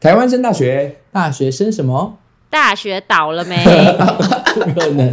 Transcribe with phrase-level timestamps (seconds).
[0.00, 2.16] 台湾升大学，大学升什么？
[2.48, 3.62] 大学倒了没？
[4.54, 5.12] 不可能。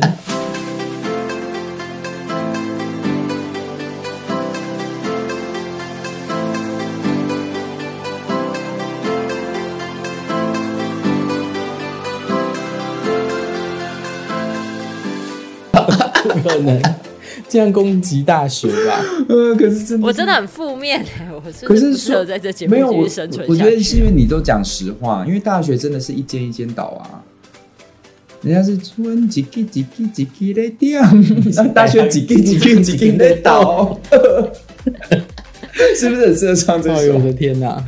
[16.24, 16.82] 不可能
[17.48, 19.00] 这样攻击大学吧？
[19.30, 21.04] 呃，可是真的，我真的很负面
[21.64, 27.24] 可是不适合在这节目没有继续生存我，我觉得是因为你都讲实话，因为大学真的是一间一间倒啊。
[28.43, 31.02] 人家是春几几几几几几的掉，
[31.55, 33.99] 那大学几几几几几几的倒，
[35.97, 37.25] 是不是很适合唱这哎呦我首？
[37.25, 37.83] 的天哪！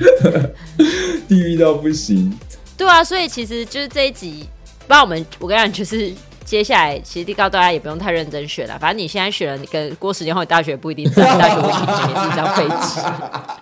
[1.30, 2.34] 地狱到不行。
[2.76, 4.46] 对啊，所以其实就是这一集，
[4.88, 6.12] 不然我们我跟你讲，就是
[6.50, 13.00] 接下来其实地告大家也不用太认真选了，反正你现在选了，你跟过十年后你大学不一定在， 大学文凭也是一张废纸，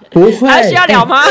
[0.10, 1.22] 不会，还需要聊吗？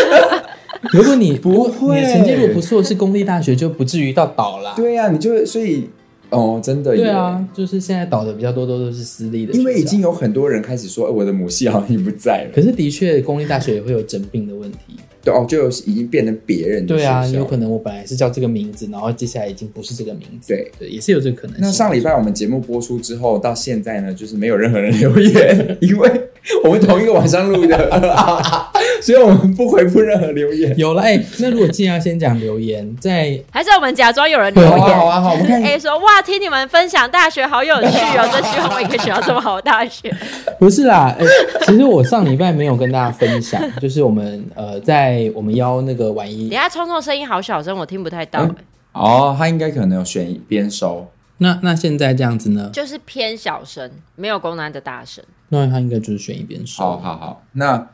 [0.93, 4.75] 如果你不会你成绩如果不错，是公立大学就不至于到倒啦。
[4.77, 5.89] 对呀、啊，你就所以
[6.29, 12.51] 哦，真的对啊，就是现在倒的比较多，都都是私立的，因为已经有很多人开始说，欸、我的母系好像已经不在了。
[12.55, 14.99] 可是的确，公立大学也会有整病的问题。
[15.27, 20.55] 对哦，就已经变成别人的对啊，有可能我本来是叫这个名字，然后接下来已经不是这个名字。
[20.55, 21.65] 对对，也是有这个可能性。
[21.65, 26.09] 那上礼拜我们节目播出之后，到现在呢，就是没有任何人留言，因为
[26.63, 27.77] 我们同一个晚上录的，
[29.03, 30.77] 所以我们不回复任何留言。
[30.77, 34.79] 有了哎、欸，那如果既然要先讲留言，在 还是我们假装有人留言？
[34.79, 40.15] 好啊好啊好，我们看哎、说哇，听你们分享大学好有趣哦，真希望我也可以选到这么好的大学。
[40.59, 48.55] 不是啦，哎、欸，其实我上礼拜没有跟大家分享， 就是我们呃，在我们邀那个婉一等一，下聪聪声音好小声，我听不太到、嗯
[48.93, 51.07] 哦，他应该可能有选边收，
[51.39, 52.71] 那那现在这样子呢？
[52.73, 55.23] 就是偏小声，没有公安的大声。
[55.51, 56.83] 那他应该就是选一边收。
[56.83, 57.87] 好好好，那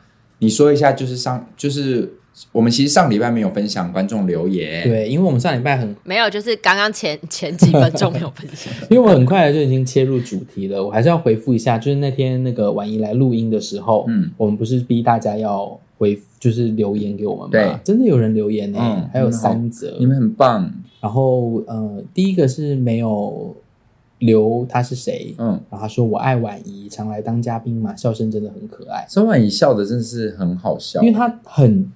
[0.43, 2.11] 你说一下，就是上就是
[2.51, 8.73] 我们其实上礼拜没有分享观众留言，对，因为我们上礼拜很，没有，就是刚刚前 前几分钟没有分享。
[8.91, 17.49] 因为我很快就已经切入主题了，我还是要回复一下，就是那天那个婉仪来录音的时候，嗯，我们不是逼大家要回，就是留言给我们吗？
[17.51, 17.71] 对。
[17.83, 19.09] 真的有人留言呢、欸嗯。
[19.13, 23.55] 还有三则，你们很棒，然后呃，第一个是没有
[24.25, 31.91] 留他是谁，嗯，然后他说我爱婉仪，常来当嘉宾嘛，笑声真的很可爱，周婉仪笑的真的是很好笑，因为他很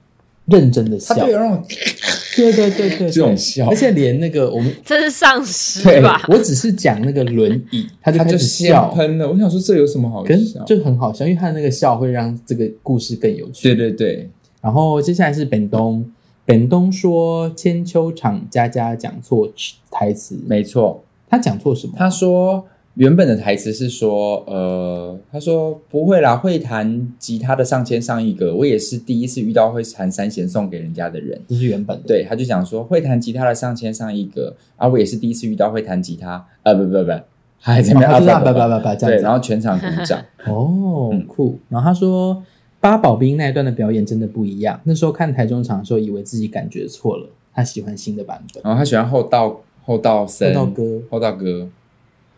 [0.46, 3.68] 认真的笑，对对对对对这种笑。
[3.70, 6.22] 而且连那个我们这是丧尸对吧？
[6.30, 10.64] 我只是讲那个轮椅，他就开始笑，喷了，我想说这有什么好跟笑？
[10.64, 13.64] 就很好笑，因为他的那个笑会让这个故事更有趣。
[13.64, 14.30] 对对对，
[14.62, 16.06] 然后接下来是本东，
[16.46, 19.52] 本东说千秋场佳佳讲错
[19.90, 21.94] 台词，没错，他讲错什么？
[21.98, 22.66] 他说
[22.96, 31.40] 原本的台词是说，呃，他说不会啦，会弹吉他的上千上亿个，我也是第一次遇到会弹三弦送给人家的人。
[31.48, 37.12] 这是原本的，对，他就讲说会弹吉他的上千上亿个，啊，我也是第一次遇到会弹吉他，呃，不不不，
[37.60, 40.20] 还在那边哦就是啊不不不不不这样子对，然后全场鼓掌。
[40.48, 41.60] 哦，嗯酷。
[41.70, 42.42] 然后他说
[42.80, 48.64] 八宝冰那一段的表演真的不一样，那时候看台中场的时候，以为自己感觉错了，他喜欢新的版本。
[48.64, 51.68] 然后他喜欢后道后道生后道哥后道哥。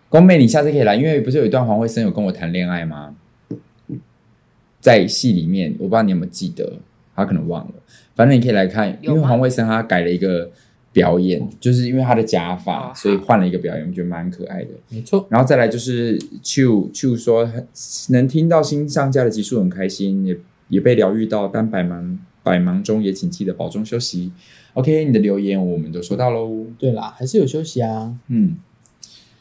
[0.08, 3.16] 宫妹，你下次可以来，因为不是有一段黄慧生有跟我谈恋爱吗？
[4.80, 6.74] 在戏里面，我不知道你有没有记得，
[7.16, 7.74] 他可能忘了。
[8.16, 10.50] 反正你可以来看，因为黄慧生他改了一个
[10.92, 14.70] 表演，就是因为他的假发，哦所以换了一个表演，我觉得蛮可爱的。
[14.90, 17.48] 没错，然后再来就是秋秋说
[18.10, 20.38] 能听到新上架的集数很开心，也
[20.70, 24.32] 也被疗愈到，但百忙百忙中也请记得保重休息。
[24.74, 26.66] OK，你的留言我们都收到喽。
[26.78, 28.14] 对啦，还是有休息啊。
[28.28, 28.56] 嗯，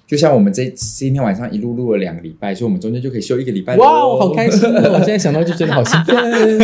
[0.06, 3.76] 就像我们这今天晚上一路录了两个礼拜，所以我们中间就可以休一个礼拜。
[3.76, 4.94] 哇，我好开心哦！
[4.94, 6.58] 我现在想到就觉得好兴奋。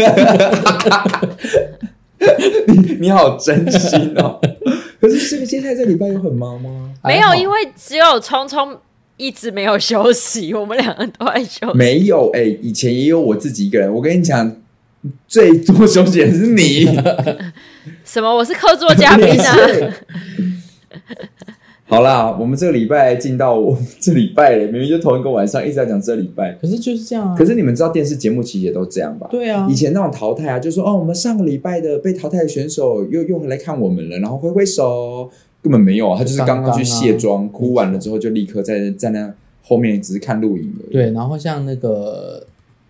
[2.66, 4.40] 你 你好真心哦。
[4.98, 6.94] 可是这个接下来这礼拜有很忙吗？
[7.04, 8.74] 没有，因为只有聪聪
[9.18, 11.76] 一直没有休息，我们两个都在休息。
[11.76, 13.92] 没有哎、欸，以前也有我自己一个人。
[13.92, 14.56] 我跟你讲，
[15.28, 16.88] 最多休息的是你。
[18.14, 18.32] 什么？
[18.32, 19.56] 我是客座嘉宾啊！
[21.86, 26.56] 好啦，我们这个礼拜进到我们这礼拜了，明明就同一个晚上，一直在讲这礼拜。
[26.62, 27.34] 可是就是这样啊。
[27.36, 29.26] 可是你们知道电视节目其实也都这样吧？
[29.32, 35.28] 对啊，以前那种淘汰啊，就说哦，我们上个礼拜的被淘汰的选手又又回来看我们了，然后挥挥手，
[35.60, 40.92] 根本没有啊，他就是刚刚去卸妆，刚刚啊、哭完了之后就立刻在在那后面只是看录影而已。
[40.92, 42.46] 对，然后像那个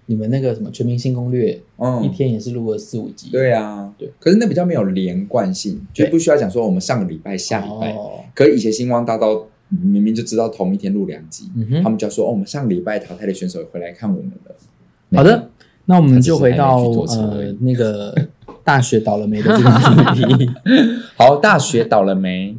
[0.07, 3.31] 你们那个什么《全明星攻略》，嗯，一天也是录了四五集。
[3.31, 7.93] 对啊，对，可是那比较没有连贯性，就不需要讲说我们上个礼拜、下礼拜。
[7.93, 14.55] 哦、可是以前星光大道明明就知道同一天录两集，嗯他们就要说哦，我们上个礼拜淘汰的选手回来看我们了。
[15.17, 15.51] 好的，
[15.87, 18.15] 那我们就回到呃那个
[18.63, 20.51] 大学倒了霉的这个问题。
[21.17, 22.57] 好，大学倒了霉。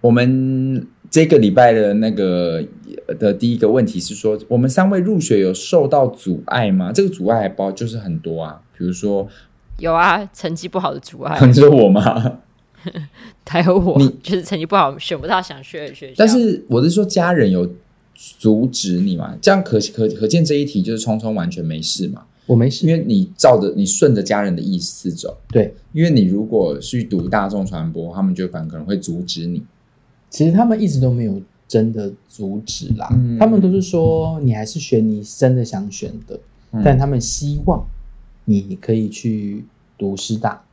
[0.00, 2.62] 我们这个礼拜的那个
[3.18, 6.92] 的第一个问题是说，我们三位入学有受到阻碍吗？
[6.92, 9.26] 这个阻碍还包就是很多啊，比如说
[9.78, 11.38] 有啊，成绩不好的阻碍。
[11.46, 12.40] 你说我吗？
[13.48, 16.14] 还有我，你就是成绩不好，选不到想去的学校。
[16.16, 17.68] 但是我是说，家人有
[18.38, 19.36] 阻止你吗？
[19.40, 22.22] 这样可可可见这一题就是聪聪完全没事嘛？
[22.46, 25.36] 我没事，因为你照着你顺着家人的意思走。
[25.48, 29.62] 对，因为你如果去读大众传播，他们就反可能会阻止你。
[30.30, 36.40] 其实他们一直都没有真的阻止啦，嗯、他们都是说你还是选你真的想选的，
[36.72, 37.86] 嗯、但他们希望
[38.46, 39.64] 你可以去
[39.98, 40.64] 读师大。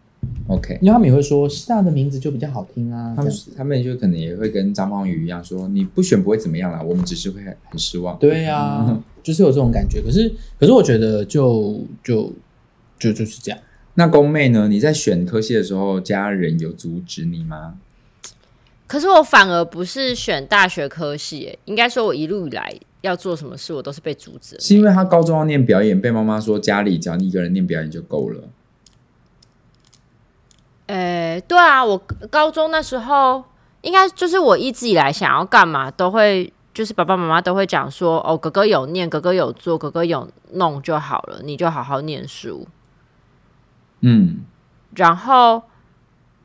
[0.48, 3.14] OK，因为他们也会说师大的名字就比较好听啊。
[3.16, 8.18] 他们他们就可能也会跟张方宇一样说，你不选不会怎么样啦，我们只是会很失望。
[8.18, 10.02] 对呀、啊，嗯、 就是有这种感觉。
[10.02, 12.34] 可是可是我觉得就就
[12.98, 13.60] 就就是这样。
[13.94, 14.68] 那宫妹呢？
[14.68, 17.76] 你在选科系的时候，家人有阻止你吗？
[18.88, 24.60] 可是我反而不是选大学科系，应该说我一路以来要做什么事，我都是被阻止。
[24.60, 28.44] 是因为他高中要念表演，被妈妈说家里只要你一个人念表演就够了。
[30.88, 31.98] 呃，对啊，我
[32.30, 33.44] 高中那时候
[33.82, 42.68] 应该就是我一直以来想要干嘛，都会就是爸爸妈妈都会讲说，哦，哥哥有念，哥哥有做，哥哥有弄就好了，你就好好念书。
[44.02, 44.46] 嗯，
[44.94, 45.64] 然后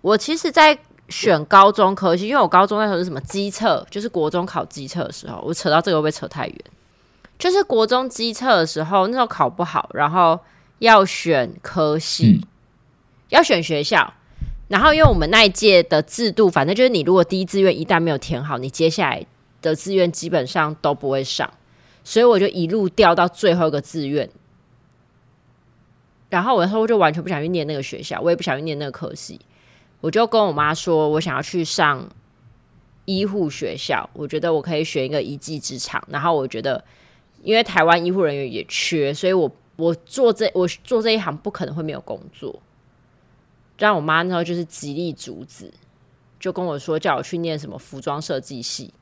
[0.01, 0.79] 我其实，在
[1.11, 6.57] 选高中科系，因为我高中那时候是什么机测，就是国中考机测的时候，我扯到这个会不会扯太远？
[7.39, 10.39] 就是国中机测的时候，那时候考不好，然后
[10.79, 12.49] 要选科系，嗯、
[13.31, 14.15] 要选学校。
[14.69, 19.27] 然后，因为我们那一届的制度，反正就是你如果第一志愿一旦没有填好，你接下来
[19.61, 21.53] 的志愿基本上都不会上，
[22.05, 24.31] 所以我就一路掉到最后一个志愿。
[26.29, 29.41] 然后我那时候就完全不想去念那个学校，我也不想去念那个科系，
[30.01, 32.09] 我就跟我妈说，我想要去上
[33.05, 36.03] 医护学校，我觉得我可以选一个一技之长。
[36.09, 36.83] 然后我觉得，
[37.43, 42.61] 因为台湾医护人员也缺，所以我我做这我做这一行不可能会没有工作。
[43.79, 45.73] 让我妈那时候就是极力阻止，
[46.39, 48.93] 就跟我说叫我去念什么服装设计系，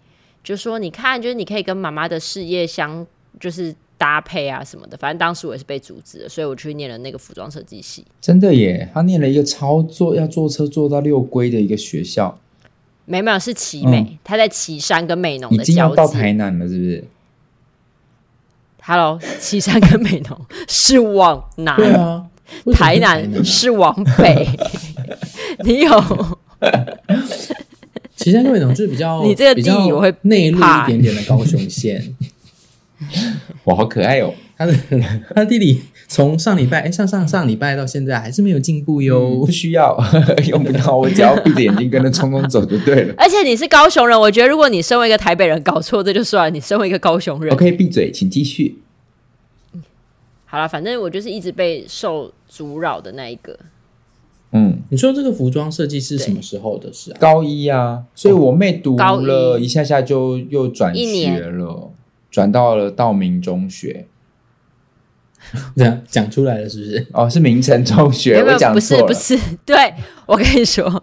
[0.43, 3.05] 就说你看，就是你可以跟妈妈的事业相
[3.41, 4.97] 就是搭配啊什么的。
[4.97, 8.05] 反正当时我也是被阻止了，所以我去念了那个服装设计系。
[8.21, 12.39] 真的耶，他念了一个操作要坐车坐到六龟的一个学校，
[13.05, 15.97] 没没有是奇美，嗯、他在旗山跟美浓的交界。
[15.97, 17.05] 到台南了，是不是
[18.83, 21.77] ？Hello，旗山跟美浓 是往南？
[21.77, 22.27] 对啊。
[22.73, 24.49] 台南是往北，
[25.65, 25.91] 你有？
[28.17, 32.17] 岐山跟美浓就是比较，你这个地理我会内陆一点点的高雄县。
[33.65, 34.35] 哇，好可爱哦！
[34.57, 34.75] 他的
[35.35, 39.41] 他的地理从上礼拜哎上上上礼拜到现在还是没有进步哟、嗯。
[39.41, 39.97] 不需要
[40.49, 43.15] 用不到，我只要闭着眼睛跟着匆匆走就对了。
[43.19, 48.79] 而且你是高雄人，我觉得如果你身为一个台北人搞错这就算了，你身为一个高雄人，OK，闭嘴，请继续。
[50.47, 53.57] 好了，反正我就是一直被受阻扰的那一个。
[54.51, 57.17] 嗯，你说这个服装设计是什么时候的事啊？
[57.21, 61.93] 高一啊，所以我妹读了一下下就又转学了，
[62.31, 64.07] 转到了道明中学。
[65.77, 67.07] 这 样讲出来了是不是？
[67.13, 69.07] 哦，是明诚中学，我讲错了。
[69.07, 69.95] 不是不是， 对，
[70.27, 71.03] 我跟你说，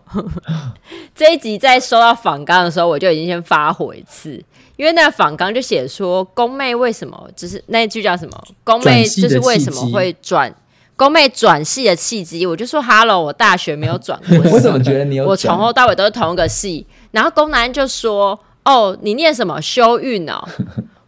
[1.16, 4.44] 这一集在收到访纲的时候，我就已经先发火一次。
[4.76, 8.44] 因为那个访纲就写说，宫妹为什么就是那一句叫什么？
[8.64, 10.54] 宫妹就是为什么会转？
[10.98, 14.52] 宫妹转系的契机，我就说，Hello，，我大学没有转过。
[14.52, 15.26] 我怎么觉得你有？
[15.26, 16.86] 我从头到尾都是同一个系。
[17.12, 20.46] 然后宫男就说：“哦，你念什么修运哦？”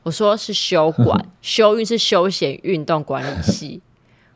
[0.08, 3.82] 我说是休管， 休运是休闲运动管理系。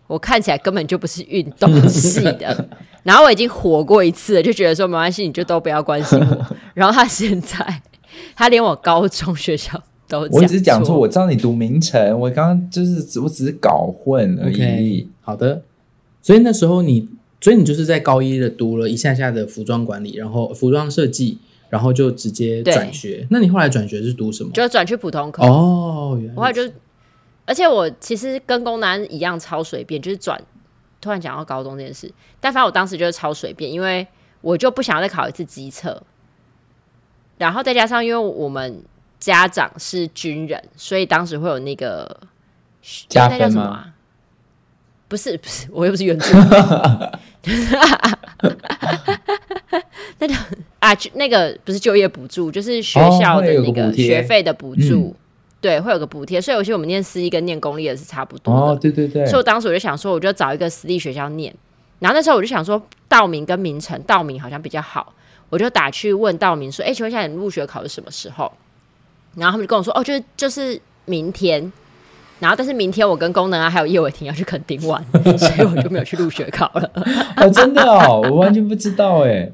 [0.05, 2.67] 我看起来根本就不是运动系的。
[3.03, 6.45] 然后我已经火过一次了，就觉得说没关系，你就都不要关心我。
[6.75, 7.81] 然后他现在。
[8.35, 14.55] 他连我高中学校都讲，我只是讲错，我知道你读名城，我刚刚就是我只是搞混而已。
[14.55, 15.61] Okay, 好的，
[16.21, 17.07] 所以那时候你，
[17.39, 21.37] 所以你就是在高一的读了一下下的服装管理，然后服装设计，
[21.71, 23.25] 然后就直接转学。
[23.31, 24.51] 那你后来转学是读什么？
[24.51, 26.15] 就转去普通科哦。
[26.19, 26.61] 原来我后来就，
[27.45, 30.39] 而且我其实跟工男一样超随便，就是转。
[30.99, 34.05] 突然讲到高中这件事，但反正我当时就是超随便，因为
[34.41, 36.03] 我就不想要再考一次机测。
[37.39, 38.83] 然后再加上，因为我们
[39.19, 42.19] 家长是军人，所以当时会有那个
[43.09, 43.39] 加分吗？
[43.39, 43.91] 那叫什么啊？
[45.07, 46.45] 不是不是，我又不是原住民。
[50.19, 50.35] 那叫
[50.81, 55.09] 啊，那个不是就业补助，就是学校的那个学费的补助。
[55.09, 55.15] 哦、
[55.61, 56.41] 对，会有个补贴。
[56.41, 58.61] 所以有些我们念私立跟念公立的是差不多的。
[58.61, 59.23] 哦，对对对。
[59.27, 61.53] 所以我当时我就想说，我就找一个私立学校念。
[61.99, 65.13] 然后那时候我就想说，道明跟明诚，道明好像比较好，
[65.51, 68.51] 我就打去问道明说：“哎，请问一下，你入学考是什么时候？”
[69.37, 71.71] 然后他们就跟我说：“哦，就是就是明天。”
[72.41, 75.05] 然后但是明天我跟功能啊还有叶伟霆要去垦丁玩，
[75.37, 76.91] 所以我就没有去入学考了。
[77.37, 79.47] 哦，真的哦，我完全不知道哎。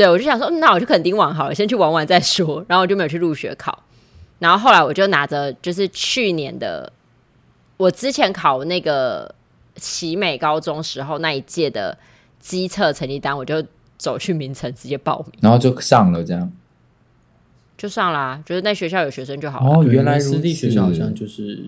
[0.00, 2.64] 对，我就想说，嗯，那我去垦丁玩好了，先去玩玩再说。
[2.66, 3.82] 然后我就没有去入学考。
[4.38, 6.90] 然后后来我就拿着就是去年的
[7.76, 9.34] 我之前考那个
[9.76, 11.98] 奇美高中时候那一届的
[12.38, 13.62] 基测成绩单，我就
[13.98, 16.50] 走去名城直接报名，然后就上了这样。
[17.76, 19.80] 就上啦，就是那学校有学生就好了。
[19.80, 21.64] 哦，原来私立学校好像就是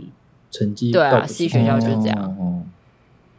[0.51, 2.35] 成绩对啊，私立学校就是这样。
[2.41, 2.62] 哦，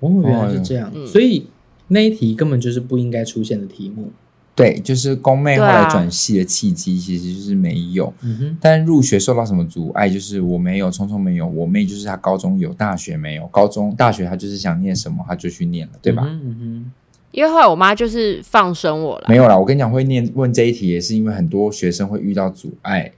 [0.01, 1.47] 哦，原来是这样，嗯、所以
[1.87, 4.11] 那一题根本就是不应该出现的题目。
[4.55, 8.13] 对，就是宫妹后来转系的契机，其实就是没有。
[8.21, 10.07] 嗯哼，但入学受到什么阻碍？
[10.07, 13.47] 就是我没有，聪聪没有，我妹就是她高中有，大学没有。
[13.47, 16.23] 高中、大学她就是想念什么，她就去念了，对吧？
[16.25, 16.41] 嗯哼。
[16.43, 16.91] 嗯哼
[17.31, 19.25] 因为后来我妈就是放生我了。
[19.27, 23.11] 没有啦，我跟你讲，会念问这一题也是因为很多学生会遇到阻碍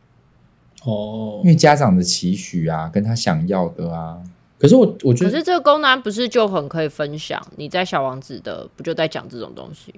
[0.86, 4.18] 哦，因为家长的期许啊，跟他想要的啊。
[4.58, 7.46] 可是我我觉得，可是这个功能不是就很可以分享？
[7.58, 9.94] 你在小王子的不就在讲这种东西？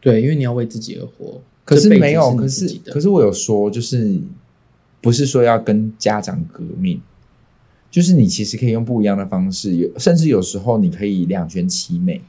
[0.00, 1.40] 对，因为你要为自己而活。
[1.64, 4.20] 可是没有，可是可是我有说，就是
[5.00, 7.00] 不是说要跟家长革命，
[7.90, 12.20] 就是你其实可以用不一样的方式，有甚至有时候你可以两全其美。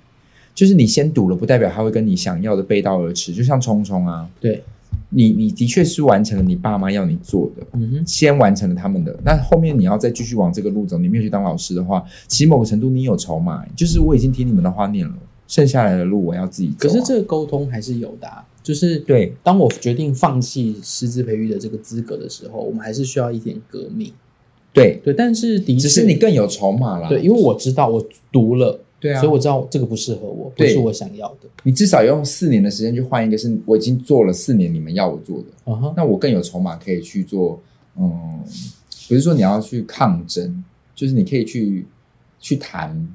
[0.55, 3.33] 就是你先赌了，不代表他会跟你想要的背道而驰。
[3.33, 4.61] 就像聪聪啊，对，
[5.07, 9.17] 你你的确是完成了你爸妈要你做的，嗯哼，先完成了他们的。
[9.23, 15.15] 那后面你要再继续往这个路走，你没有去当老师的话，其实某个程度你有筹码，就是我已经听你们的话念了，
[15.49, 16.79] 剩下来的路我要自己走啊。
[16.79, 19.33] 可是这个沟通还是有的啊，就是对。
[19.43, 24.13] 当我决定放弃师资培育的这个资格的时候，我们还是需要一点革命。
[24.71, 27.09] 对对，但是的确，只是你更有筹码了。
[27.09, 28.79] 对，因为我知道我读了。
[28.99, 31.49] 对啊，所以我知道这个不适合我，不是我想要的。
[31.63, 35.93] 你至少用四年的时间去换一个，是我已经做了四年你们要我做的，uh huh.
[35.97, 37.59] 那我更有筹码可以去做。
[37.97, 38.39] 嗯，
[39.07, 40.63] 不是说你要去抗争，
[40.93, 41.87] 就是你可以去
[42.39, 43.07] 去谈。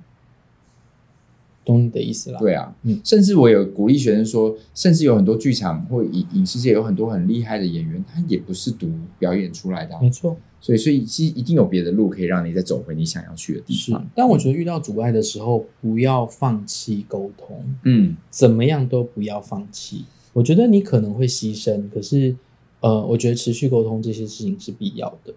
[1.65, 2.39] 懂你的意思了。
[2.39, 10.37] 对啊，嗯，甚至我有鼓励学生说，甚至有很多剧场或影影视界有很多很厉害的演员，他也不是读表演出来的啊，没错。
[10.61, 14.07] 所以，所以其实一定有别的路可以让你再走回你想要去的地方。
[14.15, 17.63] 但我觉得遇到阻碍的时候，不要放弃沟通。
[17.85, 20.07] 嗯，怎么样都不要放弃。
[20.33, 22.35] 我觉得你可能会牺牲，可是，
[22.81, 25.35] 呃，我觉得持续沟通这些事情是必要的。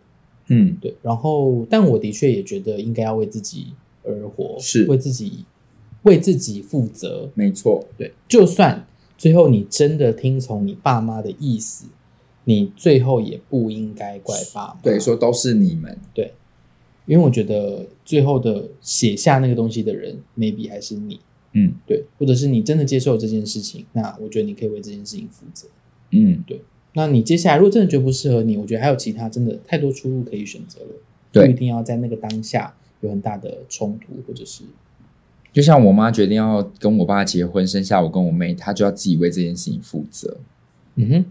[0.47, 0.95] 嗯，对。
[1.01, 5.43] 然后，但我的确也觉得应该要为自己而活，是为自己。
[6.07, 7.85] 为自己负责，没错。
[7.97, 8.87] 对，就算
[9.17, 11.85] 最后你真的听从你爸妈的意思，
[12.45, 14.79] 你最后也不应该怪爸妈。
[14.81, 15.95] 对，说都是你们。
[16.13, 16.33] 对，
[17.05, 21.19] 因为我觉得最后的写下那个东西的人，maybe 还是你。
[21.53, 25.67] 嗯，对，或者是你真的接受这件事情，那我觉得你可以为这件事情负责。
[26.11, 26.61] 嗯，对。
[26.93, 30.89] 那你接下来如果真的觉得不适合你，我觉得还有其他真的太多出路可以选择了，
[31.31, 34.63] 对不一定要在那个当下有很大的冲突，或者是。
[35.57, 40.37] 就像我妈决定要跟我爸结婚，生下我跟我妹，她就要自己为这件事情负责。
[40.97, 41.25] 嗯哼，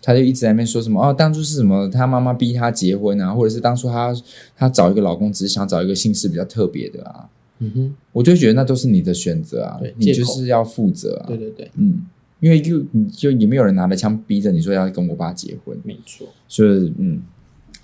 [0.00, 1.90] 她就一直在那边说什么哦，当初是什么？
[1.90, 4.14] 她妈妈逼她结婚啊，或者是当初她
[4.54, 7.28] 她找一个老公只是想找一个姓氏比较特别的啊。
[7.58, 11.26] 嗯哼，我就觉得那都是你的选择啊，你就是要负责啊。
[11.26, 12.06] 对对对，嗯，
[12.38, 16.28] 因为就你就也没有人拿着枪逼着你说要跟我爸结婚，没错。
[16.46, 17.20] 所以嗯，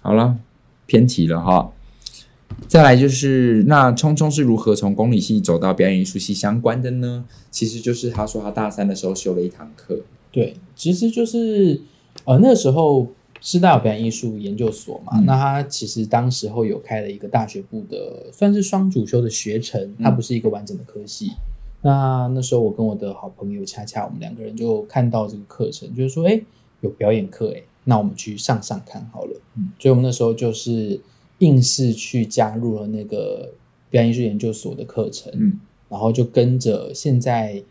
[0.01, 0.37] 好了，
[0.87, 1.73] 偏题了哈。
[2.69, 7.25] 再来就是，那聪聪是如何从公理系走到表演艺术系相关的呢？
[7.51, 10.01] 其实就是他说他大三的时候修了一堂课。
[10.31, 11.81] 对，其实就是
[12.25, 13.07] 呃那时候
[13.41, 21.33] 师大有表演艺术研究所嘛，嗯、那他其实当时候有开了一个大学部的，算是双主修的学程，它不是一个完整的科系。
[21.83, 26.41] 嗯、那那时候我跟我的好朋友恰恰，我们两个人就看到这个课程，就是说，哎，
[26.81, 29.41] 有表演课，哎，那我们去上上看好了。
[29.57, 30.99] 嗯，所以我们那时候就是。
[31.43, 33.53] 硬是去加入了那个
[33.91, 35.59] 表演艺术研究所的课程，嗯，
[35.89, 37.63] 然后就跟着现在，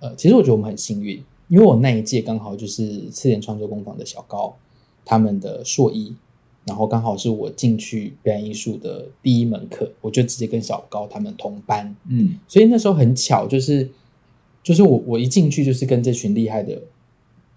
[0.00, 4.56] 呃，其实我觉得我们很幸运，因为我那一届刚好就是次点创作工坊的小高
[5.04, 6.14] 他们的硕一，
[6.66, 13.88] 然后刚好是我进去表演艺术的第一门课，我就直接跟小高他们同班，嗯，所以那时候很巧，就是
[14.62, 16.80] 就是我我一进去就是跟这群厉害的。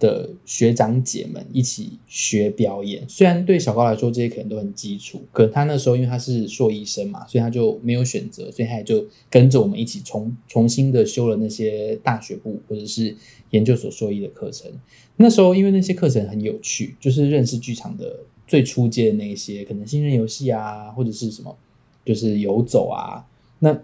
[0.03, 13.15] 的学长姐们一起学表演，虽然对小高来说这些可能都很基础，可他那时候因为他是硕一生嘛，所以他就没有选择，所以他也就跟着我们一起重重新的修了那些大学部或者是
[13.51, 14.69] 研究所硕一的课程。
[15.15, 21.55] 那时候因为那些课程很有趣，就是认识剧场的最初阶的那些，可能新人游戏啊，或者是什么，
[22.03, 23.25] 就是游走啊，
[23.59, 23.79] 那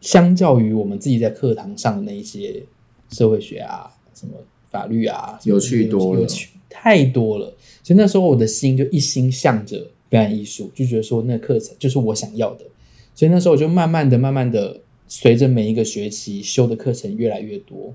[0.00, 2.64] 相较于我们自己在课堂上的那一些
[3.10, 4.34] 社会学啊、什么
[4.72, 7.54] 法律啊，有趣多了，有趣太多了。
[7.84, 12.64] 所以那时候我的心就一心向着表演艺术，就觉得说那课程就是我想要的。
[13.14, 17.94] 所以那时候我就慢慢的、慢慢的，随着每一个学期修的课程越来越多，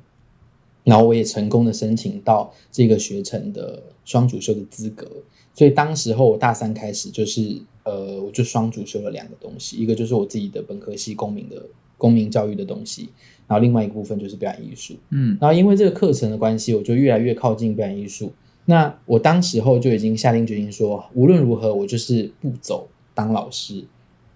[0.84, 5.08] 然后我也成功的申请到这个学程的双主修的资格。
[5.56, 11.66] 所以当时候我大三开始就是呃，我就双主修了两个东西，一个就是我自己的本科系公民的
[11.98, 13.10] 公民教育的东西，
[13.48, 14.96] 然后另外一个部分就是表演艺术。
[15.10, 18.32] 嗯，然后因为这个课程的关系，我就越来越靠近表演艺术。
[18.66, 23.84] 那我当时候就已经下定决心说，无论如何，我就是不走当老师。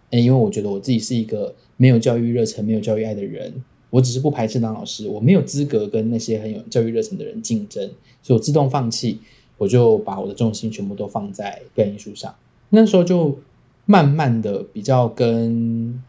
[0.10, 3.53] 因为我觉得我自己是一个没有教育热忱、没有教育爱的人，
[3.89, 7.82] 我只是不排斥当老师，我没有资格跟那些很有教育热忱的人竞争，
[8.22, 9.20] 所以我自动放弃，
[9.58, 12.36] 我就把我的重心全部都放在表演艺术上。
[12.70, 13.39] 那时候就
[13.86, 16.01] 慢慢的比较跟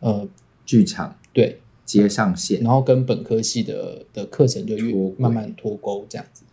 [0.00, 0.26] 呃
[0.64, 1.60] 剧场对
[1.98, 6.44] 接上线，然后跟本科系的的课程就越慢慢脱钩，这样子，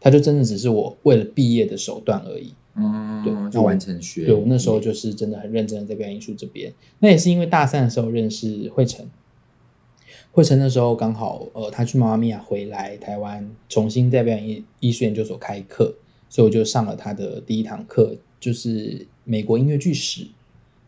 [0.00, 2.54] 他就真的只是我为了毕业的手段而已。
[2.74, 4.24] 嗯，对，就完成学。
[4.24, 6.72] 对，我那时候就是真的很认真的在表演艺术这边。
[7.00, 9.04] 那也是因为大三的时候认识惠成，
[10.30, 15.94] 惠成那时候刚好呃，他去妈妈咪呀回来台湾，重新在表演艺艺术研究所开课，
[16.30, 20.28] 所以我就上了他的第一堂课，就是美国音乐剧史，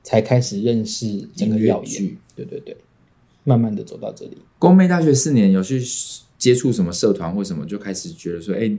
[0.05, 2.17] 才开始认识整个耀眼。
[2.37, 2.77] 对对对，
[3.45, 4.39] 慢慢的走到这里。
[4.59, 5.81] 工美大学四年有去
[6.39, 8.77] 接触什么社团或什么，就开始觉得说，哎。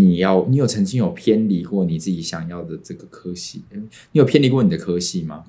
[0.00, 3.64] 你要，你有曾经有偏离过你自己想要的这个科系？
[3.72, 5.46] 你有偏离过你的科系吗？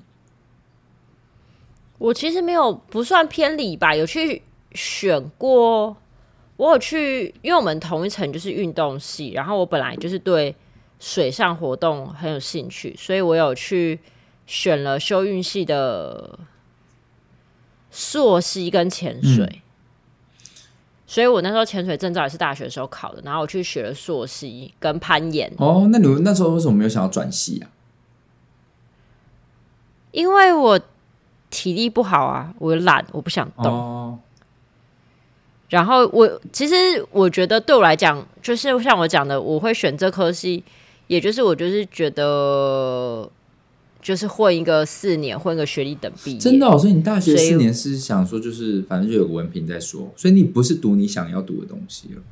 [1.98, 3.94] 我其实没有，不算偏离吧。
[3.94, 5.96] 有去选过，
[6.56, 10.52] 我有去，因为我们同一层就是运动系，然后我本来就是对
[10.98, 14.00] 水上活动很有兴趣，所以我有去
[14.46, 16.36] 选了修运系的
[17.90, 19.44] 溯溪跟潜水。
[19.46, 19.60] 嗯
[21.10, 25.52] 所以我那时候潜水证照也是大学的时候考的，然后我去学了溯溪跟攀岩。
[25.58, 27.66] 哦，那你那时候为什么没有想要转系啊？
[30.12, 30.78] 因为我
[31.50, 33.66] 体力不好啊，我懒，我不想动。
[33.66, 34.18] 哦。
[35.68, 40.62] 然后我其实我觉得对我来讲，就是像我讲的，我会选这科系，
[41.08, 43.28] 也就是我就是觉得。
[44.02, 46.38] 就是混一个四年，混个学历等毕业。
[46.38, 50.10] 真的哦，所以你大学四年是想说，就是反正就有个文凭再说。
[50.16, 52.22] 所以你不是读你想要读的东西了。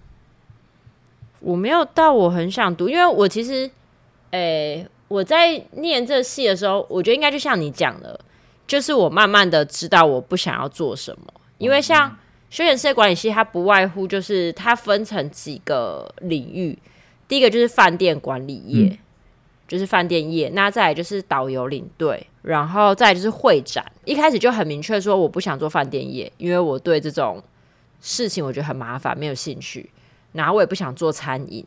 [1.41, 3.71] 我没有到我很想读，因为我其实，
[4.31, 8.19] 诶、欸，我在念这系的时候，我觉得应该就像你讲的，
[8.67, 11.33] 就是我慢慢的知道我不想要做什么。
[11.59, 12.17] 因为像
[12.51, 16.79] 休闲事业管理系，它不外乎就是它分成几个领域，
[17.29, 18.87] 第一个就是饭店管理业。
[18.87, 18.99] 嗯
[19.69, 23.85] 就是饭店业，那再来就是导游领队，然后再来就是会展。
[24.07, 27.43] 一开始就很明确说我不想做饭店业，因为我对这种
[28.01, 29.91] 事情我觉得很麻烦，没有兴趣。
[30.33, 31.65] 然后我也不想做餐饮。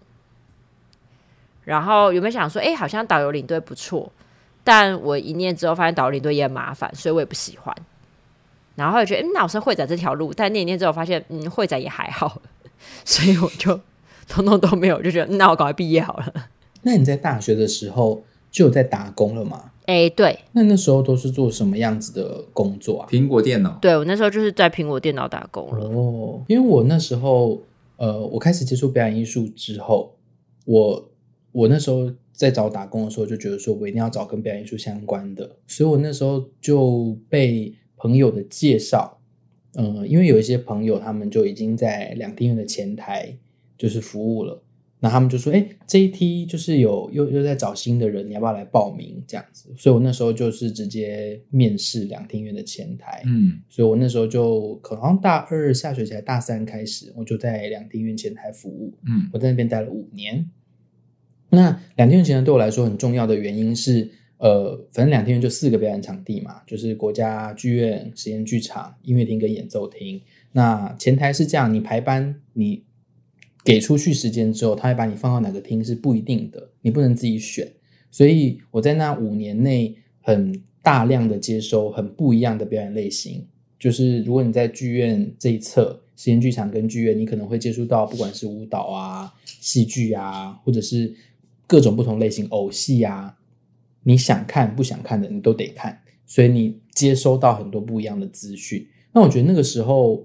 [1.64, 4.12] 然后有没有想说，哎、好像导游领队不错，
[4.64, 7.76] 但我一念之后发现导游领队也很麻烦，所以我也不喜欢。
[8.76, 12.42] 然后又觉得，嗯，那我是会展这条路，但念一念之后发现，嗯，会展也还好，
[13.06, 13.80] 所以我就
[14.28, 16.34] 通通都没有，就觉得，那我赶快毕业好了。
[16.84, 19.72] 那你在大学的时候就有在打工了吗？
[19.86, 20.40] 哎、欸，对。
[20.54, 23.08] 那那时候都是做什么样子的工作啊？
[23.10, 23.78] 苹果电脑。
[23.82, 25.86] 对，我那时候就是在苹果电脑打工了。
[25.88, 27.62] 哦，因为我那时候，
[27.98, 30.16] 呃，我开始接触表演艺术之后，
[30.66, 31.10] 我
[31.52, 39.20] 我那时候在找打工的时候就觉得说我一定要找跟表演艺术相关的，所以我那时候就被朋友的介绍，
[39.76, 43.36] 嗯、呃，因为有一些朋友他们就已经在两厅院的前台
[43.78, 44.62] 就是服务了。
[45.04, 49.20] 那他们就说：“哎，这一梯就是有又又在找新的人，你要不要来报名？
[49.28, 53.24] 这样子。”所以，我那时候就是直接面试两厅院的前台。
[53.26, 58.94] 嗯，所以我那时候就可能大二下学期还大三开始，我就在两厅院前台服务。
[59.08, 60.48] 嗯，我在那边待了五年。
[61.50, 70.22] 那两厅院前台对我来说很重要的原因是，呃，反正两厅院就四个表演场地嘛，就是国家剧院、实验剧场、音乐厅跟演奏厅。
[70.52, 72.84] 那前台是这样，你排班你。
[73.64, 77.72] 给出去时间之后，他会把你放到哪个厅是不一定的，你不能自己选。
[78.10, 83.46] 所以我在那五年内很大量的接收很不一样的表演类型。
[83.80, 91.14] 就是如果你在剧院这一侧，实验剧场跟剧院，你可能会接触到不管是舞蹈啊、戏剧啊，或者是
[91.66, 93.38] 各种不同类型偶戏啊，
[94.04, 96.02] 你想看不想看的你都得看。
[96.26, 98.88] 所以你接收到很多不一样的资讯。
[99.14, 100.24] 那我觉得那个时候，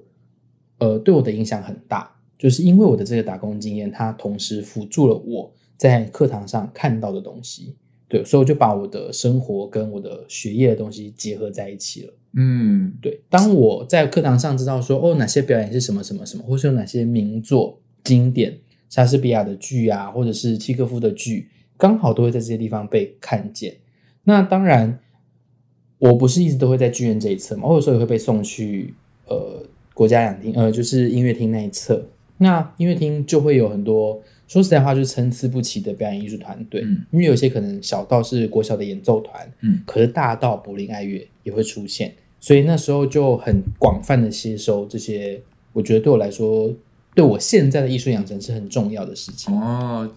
[0.78, 2.15] 呃，对我的影响很大。
[2.38, 7.74] 就是因为我的这个打工经验，它同时辅助了我在课堂上看到的东西。
[8.08, 12.12] 对，所以我就把我的生活跟我的学业的东西结合在一起了。
[12.34, 13.20] 嗯，对。
[13.28, 18.56] 当我在课堂上知道说，哦，哪些表演是什么什么什么，或是有哪些名作经典，
[18.88, 23.74] 莎士比亚的剧啊，或者是契诃夫的剧，刚好都会在这些地方被看见。
[24.22, 25.00] 那当然，
[25.98, 28.94] 我不是一直都会在剧院这一侧嘛，我有时候也会被送去
[29.26, 32.06] 呃国家两厅，呃，就是音乐厅那一侧。
[32.38, 34.20] 那音乐厅就会有很多。
[34.48, 46.72] 说实在话，就是参差不齐的表演艺术团队，嗯，因为有些可能小到是国小的演奏团，嗯，可是大到柏林爱乐也会出现，所以那时候就很广泛的吸收这些，我觉得对我来说，
[47.12, 49.52] 对我现在的艺术养成是很重要的事情。
[49.60, 50.08] 哦，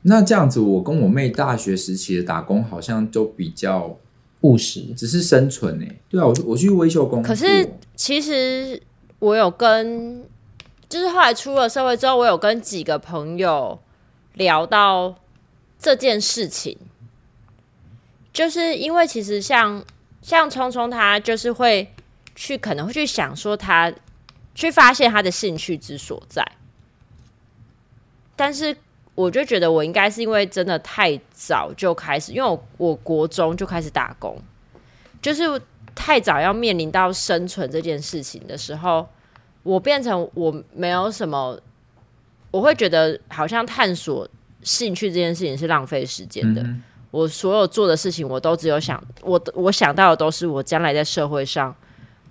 [0.00, 3.94] 那这样子，我跟我妹大学时期的打工好像都比较
[4.40, 5.96] 务实，只是生存诶。
[6.08, 8.80] 对啊，我我去维修工作，可是其实
[9.18, 10.24] 我有跟。
[10.88, 13.80] 就是后来出了社会之后，我有跟几个朋友
[14.34, 15.16] 聊到
[15.78, 16.78] 这件事情，
[18.32, 19.84] 就是因为其实像
[20.22, 21.92] 像聪聪他就是会
[22.36, 23.92] 去可能会去想说他
[24.54, 26.46] 去发现他的兴趣之所在，
[28.36, 28.76] 但是
[29.16, 34.40] 我就觉得我应该是因为真的太早就开始，因为我我国中就开始打工，
[35.20, 35.60] 就是
[35.96, 39.08] 太早要面临到生存这件事情的时候。
[39.66, 41.58] 我变成我没有什么，
[42.52, 44.28] 我会觉得好像探索
[44.62, 46.62] 兴趣这件事情是浪费时间的。
[46.62, 46.82] 嗯。
[47.10, 51.74] 我所有做的事情，我都只有想我我想到的都是我将来在社会上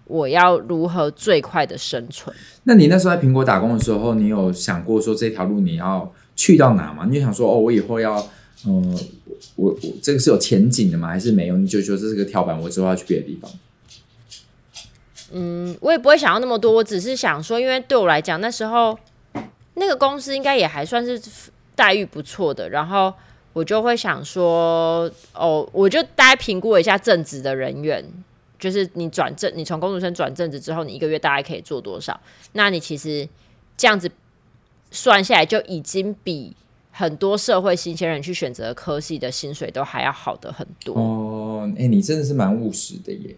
[0.05, 2.35] 我要如何最快的生存。
[2.63, 7.05] 那你那时候在苹果打工的时候，你有想过说这条路你要去到哪吗？
[7.09, 8.15] 你就想说哦，我以后要
[8.67, 8.95] 嗯，
[9.55, 11.07] 我我这个是有前景的吗？
[11.07, 11.57] 还是没有？
[11.57, 13.49] 你就说这是个跳板，我之后要去别的地方。
[15.31, 18.97] 嗯，我也不会想要那么多，我只是想说，因为对我来讲，那时候
[19.73, 21.21] 那个公司应该也还算是
[21.75, 23.13] 待遇不错的，然后
[23.53, 28.05] 我就会想说，哦，我就大概评估一下正职的人员，
[28.59, 32.19] 就是你转正，你从工读生转正职之后，你一个月大概可以做多少？
[32.53, 33.27] 那你其实
[33.75, 34.09] 这样子
[34.91, 36.55] 算下来，就已经比
[36.91, 40.95] 很多社会新鲜人去选择科系的薪水都还要好的很多。
[40.95, 43.35] 哦，哎、你真的是蛮务实的耶。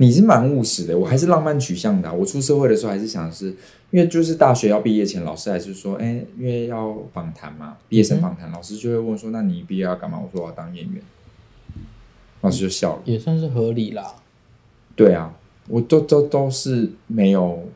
[0.00, 2.12] 你是蛮务实的，我还是浪漫取向的啊。
[2.12, 3.48] 我出社会的时候还是想是，
[3.90, 10.18] 因为就是大学要毕业前，老师还是说，哎，因为要访谈嘛，毕业生访谈，老师就会问说，那你毕业要干嘛？
[10.18, 11.02] 我说我要当演员，
[12.42, 14.14] 老师就笑了，也算是合理啦。
[14.94, 15.34] 对啊，
[15.66, 17.66] 我都都都是没有，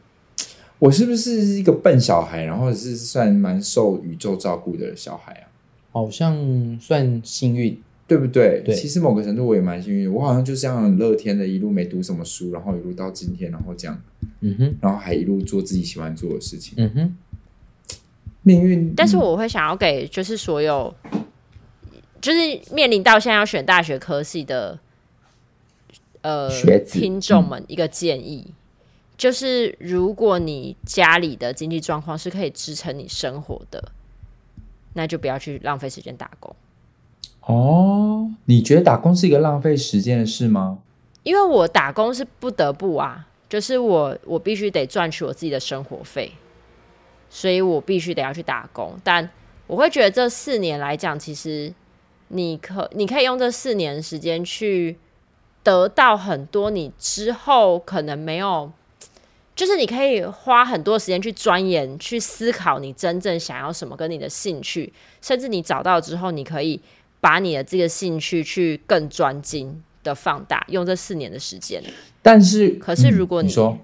[0.78, 2.44] 我是不是一个笨小孩？
[2.44, 5.50] 然后是算蛮受宇宙照顾的小孩啊？
[5.90, 7.76] 好像算幸运。
[8.12, 8.60] 对不对？
[8.62, 13.98] 对，其实某个程度我也蛮幸运，我好像就这样很乐天的，一路没读什么书，然后一路到今天，然后这样，
[14.40, 17.16] 嗯哼，然后还一路做自己喜欢做的事情，嗯哼，
[18.42, 18.92] 命运。
[18.94, 20.94] 但是我会想要给，就是所有，
[22.20, 24.78] 就是面临到现在要选大学科系的，
[26.20, 28.52] 呃，学听众们一个建议，嗯，
[29.16, 33.82] 就是如果你家里的经济状况是可以支撑你生活的，
[34.92, 36.54] 那就不要去浪费时间打工。
[37.46, 40.78] 哦，你觉得打工是一个浪费时间的事吗？
[41.24, 46.32] 因为我打工是不得不啊，就是我我必须得赚取我自己的生活费，
[47.28, 48.94] 所以我必须得要去打工。
[49.04, 49.28] 但
[49.66, 51.72] 我会觉得这四年来讲，其实
[52.28, 54.96] 你可你可以用这四年时间去
[55.64, 58.70] 得到很多你之后可能没有，
[59.56, 66.80] 就是你可以花很多时间去钻研、去思考你真正想要什么，跟你的兴趣，甚至你找到之后，你可以。
[67.22, 71.80] 把你的这个兴趣去更专精的放大，用这四年的时间。
[72.20, 73.78] 但是，可是如果你，说，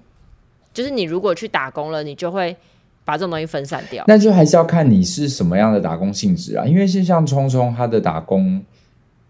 [0.73, 2.53] 就是你如果去打工了，你就会
[3.05, 4.03] 把这种东西分散掉。
[4.07, 8.61] 那就还是要看你是什么样的打工性质啊，因为是像聪聪他的打工。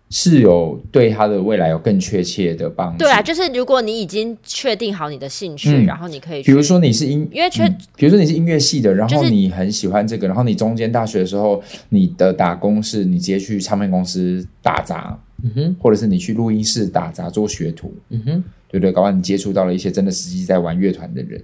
[0.09, 2.97] 是有对他的未来有更确切的帮助。
[2.97, 18.91] 对啊，就是如果你已经确定好你的兴趣，嗯、然后你可以，比如说你是音，因为确、嗯，比如说你是音乐系的，然后你很喜欢这个，然后你中间大学的时候，你的打工是你直接去唱片公司打杂，嗯哼，或者是你去录音室打杂做学徒，嗯哼，对不对？
[18.91, 21.39] 搞完你接触到了一些真的实际在玩乐团的人，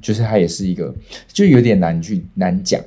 [0.00, 0.94] 就是他也是一个，
[1.32, 2.80] 就有点难去难讲。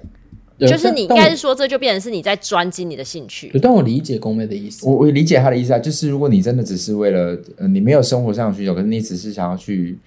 [0.67, 3.51] 就是你应该是说，这就变成是你在专精你的兴趣。
[3.61, 9.97] 但我理解宫妹的意思，我我理解她的意思啊，就是如果你真的只是为了，呃，你没有生活上的需求，可是你只是想要去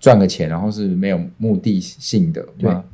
[0.00, 2.84] 赚个钱，然后是没有目的性的，对吗？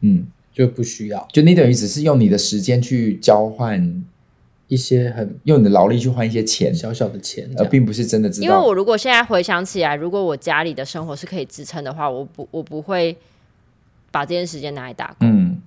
[0.00, 4.02] 嗯，就不需要，就你等于只是用你的时间去交换
[4.68, 8.46] 一些很用你的劳力去换一些钱，小小的钱，而并不是真的知道。
[8.46, 13.14] 因为我如果现在回想起来，如果我家里的生活是可以支撑的话，我不我不会
[14.10, 15.28] 把这件时间拿来打工。
[15.28, 15.60] 嗯。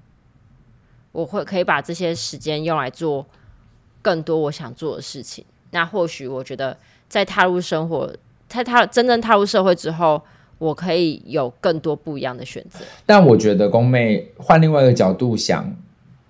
[1.14, 3.26] 我会可以把这些时间用来做
[4.02, 5.46] 更多我想做的事情。
[5.72, 6.76] 那或许我觉得，
[7.08, 8.14] 在踏入生活，
[8.50, 10.22] 在踏真正踏入社会之后，
[10.58, 12.80] 我可以有更多不一样的选择。
[13.06, 15.74] 但我觉得宫妹换另外一个角度想。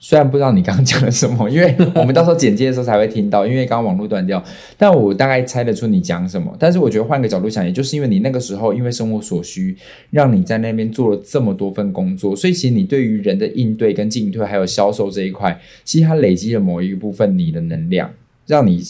[0.06, 4.44] 虽然不知道你刚刚讲了什么， 因为我们到时候剪接的时候才会听到，因为刚刚网络断掉。
[4.78, 6.54] 但我大概猜得出你讲什么。
[6.60, 9.78] 但是我觉得换个角度想，也就是因为你那个时候因为生活所需，
[10.10, 18.12] 让你在那边做了这么多份工作，所以其实你对于人的应对跟进退，还有销售这一块，其实它累积了某一部分你的能量，
[18.46, 18.84] 让你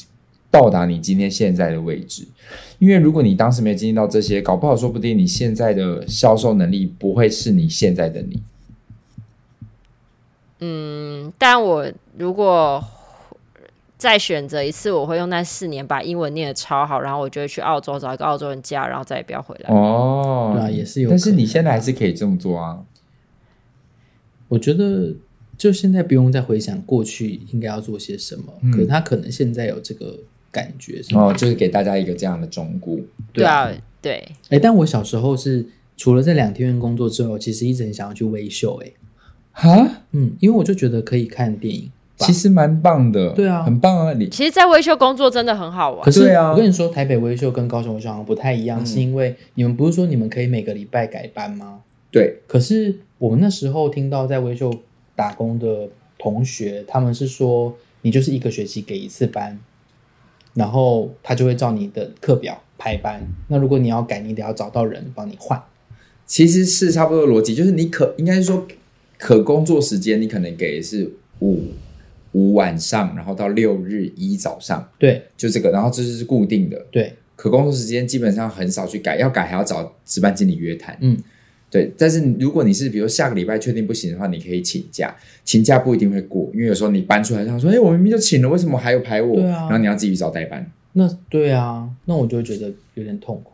[0.49, 2.27] 到达你今天现在的位置。
[2.79, 8.41] 因为如果你当时没有经历到这些，搞不好说不定你现在的销售能力不会是你现在的你。
[10.65, 11.85] 嗯，但我
[12.17, 12.81] 如果
[13.97, 19.73] 再选择一次，我会用那四年把英文念得超好，然后我就会去澳洲找一个澳洲人嫁，然后再也不要回来。
[19.73, 21.09] 哦，对啊，也是有。
[21.09, 22.85] 但是你现在还是可以这么做啊。
[24.47, 25.13] 我觉得
[25.57, 30.17] 就现在不用再回想过去应该要做些什么，嗯、可是他可能现在有这个
[30.51, 32.97] 感觉哦，就是给大家一个这样的忠告。
[33.33, 33.69] 对啊，
[34.01, 34.13] 对。
[34.13, 35.65] 哎、欸，但我小时候是
[35.97, 38.87] 除了这两天工作之后，其实一直很想要去微秀、欸。
[38.87, 38.93] 哎。
[39.53, 44.13] 哈，嗯，因为我就觉得可以看电影，其实蛮棒的，对啊，很棒啊！
[44.13, 46.01] 你其实，在威秀工作真的很好玩。
[46.03, 51.81] 可是啊，我跟你说，台北威秀跟高雄威秀好像不太一样，嗯、是因为你们不是说你们可以每个礼拜改班吗？
[52.11, 52.39] 对。
[52.47, 54.73] 可是我们那时候听到在威秀
[55.15, 55.87] 打工的
[56.17, 59.59] 同学，他们是说，你就是一个学期给一次班，
[60.55, 63.25] 然后他就会照你的课表排班。
[63.47, 65.61] 那如果你要改，你得要找到人帮你换。
[66.25, 68.65] 其实是差不多的逻辑，就是你可应该是说。
[69.23, 71.09] 可工作时间你可能给的是
[71.39, 71.67] 五
[72.33, 76.77] 五晚上，然后到六日一早上，对，就这个，然后这就是固定的。
[76.91, 80.97] 对，可工作时间基本上很少去改，要改还要找值班经理约谈。
[80.99, 81.17] 嗯，
[81.71, 81.89] 对。
[81.97, 90.69] 但是如果你是比如下个礼拜确定不行的话，你可以请假，请假不一定会过，因为有时候你搬出来，他说：“哎，我明明就请了，为什么还有排我？”对啊，然后你要自己找代班。
[90.91, 93.53] 那对啊，那我就会觉得有点痛苦。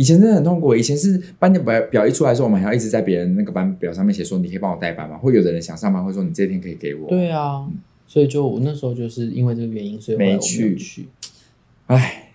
[0.00, 0.74] 以前真的很痛苦。
[0.74, 7.68] 以前是班表表一出来的时候，我们还要一直在别人那个班表上面写说：“你可以帮我代班吗？”会有的人想上班，会说：“你这天可以给我。”对啊，
[8.06, 10.78] 所以就我那时候就是因为这个原因，所以我没去。
[11.88, 12.32] 唉，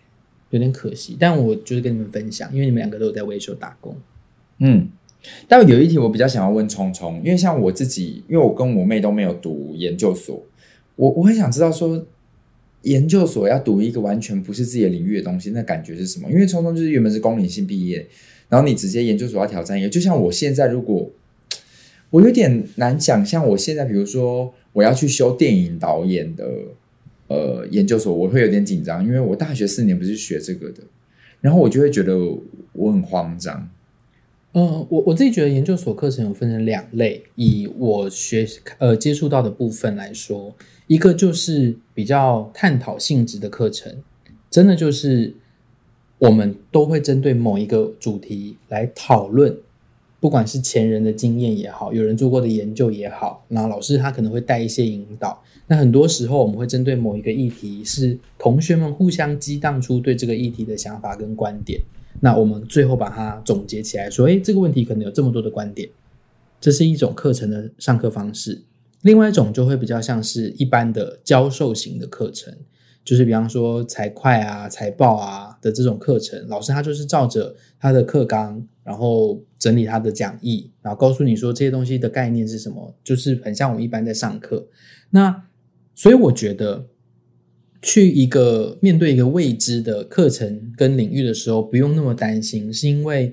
[0.51, 1.17] 有点可惜。
[1.19, 3.97] 但我就是跟你们分享，因为你们两个都有在维修打工。
[4.59, 4.87] 嗯，
[5.47, 10.39] 但有一题我比较想要问聪聪，因为像我自己，因为我跟我妹都没有读研究所，
[10.97, 12.05] 我我很想知道说。
[12.85, 16.29] 研究所要读一个完全不是自己的领域的东西，那感觉是什么？
[16.31, 18.05] 因为聪聪就是原本是公领性毕业，
[18.47, 21.11] 然后你直接研究所要挑战一个，就像我现在，如果
[22.11, 26.47] 我有点难想象，我现在比如说我要去修电影导演的
[27.27, 30.83] 呃研究所，我会有点紧张，因为我大学四年不是学这个的，
[31.41, 32.15] 然后我就会觉得
[32.73, 33.69] 我很慌张。
[34.57, 40.55] 嗯，我我自己觉得研究所课程有分成两类，以我学呃接触到的部分来说。
[40.87, 43.97] 一个就是比较探讨性质的课程，
[44.49, 45.33] 真的就是
[46.19, 49.57] 我们都会针对某一个主题来讨论，
[50.21, 55.43] 不管是前人的经验也好，有人做过的研究也好，那老师他可能会带一些引导。
[55.67, 61.81] 那很多时候我们会针对某一个议题，是同学们互相激荡出对这个议题的想法跟观点，
[62.19, 65.89] 那我们最后把它总结起来，说，诶，这个问题可能有这么多的观点，
[66.59, 68.63] 这是一种课程的上课方式。
[69.01, 72.51] 另外一种就会比较像是一般的教授型的课程，
[73.03, 84.65] 就是比方说财会啊、财报啊的这种课程，老师他就是照着他的课纲，然后整理他的讲义，然后告诉你说这些东西的概念是什么，就是很像我们一般在上课。
[85.11, 85.43] 那
[85.93, 86.87] 所以我觉得
[87.85, 93.31] 去一个面对一个未知的课程跟领域的时候，不用那么担心，是因为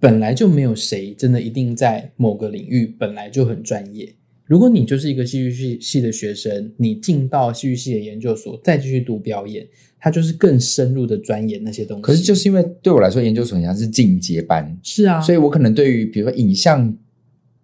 [0.00, 4.12] 本来就没有谁真的一定在某个领域本来就很专业。
[4.44, 9.64] 如果你就是一个戏剧系系的学生，你进到戏剧系的研究所，再继续读表演，
[10.00, 12.02] 它就是更深入的钻研那些东西。
[12.02, 16.92] 可是就是因为对我来说，研究所好像是进阶班，是啊，所以我可能对于比如说影像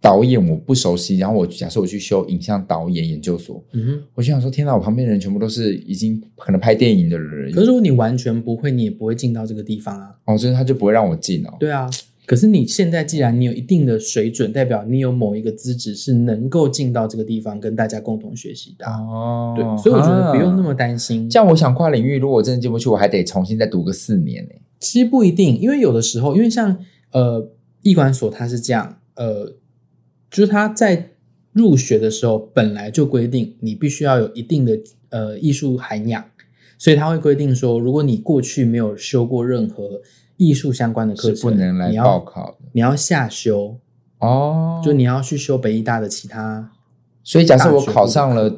[0.02, 7.52] 导演我不熟悉，然后我假设我去修影像导演研究所，嗯哼，我就想说，天哪，我旁边的人全部都是已经可能拍电影的人。
[7.52, 10.10] 可是如果你完全不会，你也不会进到这个地方啊。
[10.24, 11.54] 哦，所以他就不会让我进哦。
[11.60, 11.88] 对啊。
[12.24, 19.54] 可是你现在既然你有一定的水准，代表你有某一个资质是能够进到这个地方跟大家共同学习的哦。
[19.56, 21.28] 对，所以我觉得不用那么担心。
[21.28, 24.50] 这样我想跨领域，如果我真的进不去，我还得重新再读个四年呢。
[24.78, 26.76] 其实不一定，因为有的时候，因为像
[27.10, 27.50] 呃
[27.82, 29.52] 艺管所它是这样，呃，
[30.32, 31.10] 就是他在
[31.52, 34.76] 入学的时候本来就规定你必须要有一定的
[35.10, 36.24] 呃艺术涵养，
[36.76, 40.00] 所以他会规定说，如果你过去没有修过任何。
[40.38, 43.76] 艺术相关的课程是不能来报考的，你要，下修
[44.18, 46.68] 哦，就你要去修北艺大的其他。
[47.22, 48.52] 所以假设我考上了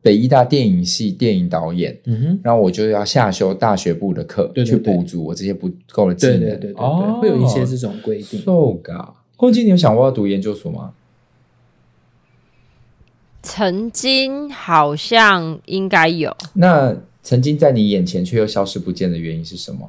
[0.00, 6.38] 北医大电影系电影导演，嗯哼，然后我就要下修大学部的课，对对对去补足我这些不够的技能。
[6.38, 8.40] 对对对对对，哦，会有一些这种规定。
[8.40, 10.94] So ga，后期你有想过要读研究所吗？
[13.46, 19.88] 曾经好像应该有，那曾经在你眼前却又消失不见的原因是什么？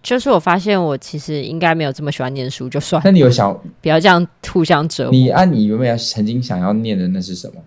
[0.00, 3.02] 就是我发现我其实应该没有这么喜欢念书，就算。
[3.04, 5.10] 那你有想不要这样互相折磨？
[5.10, 7.60] 你按你原本曾经想要念的那是什么？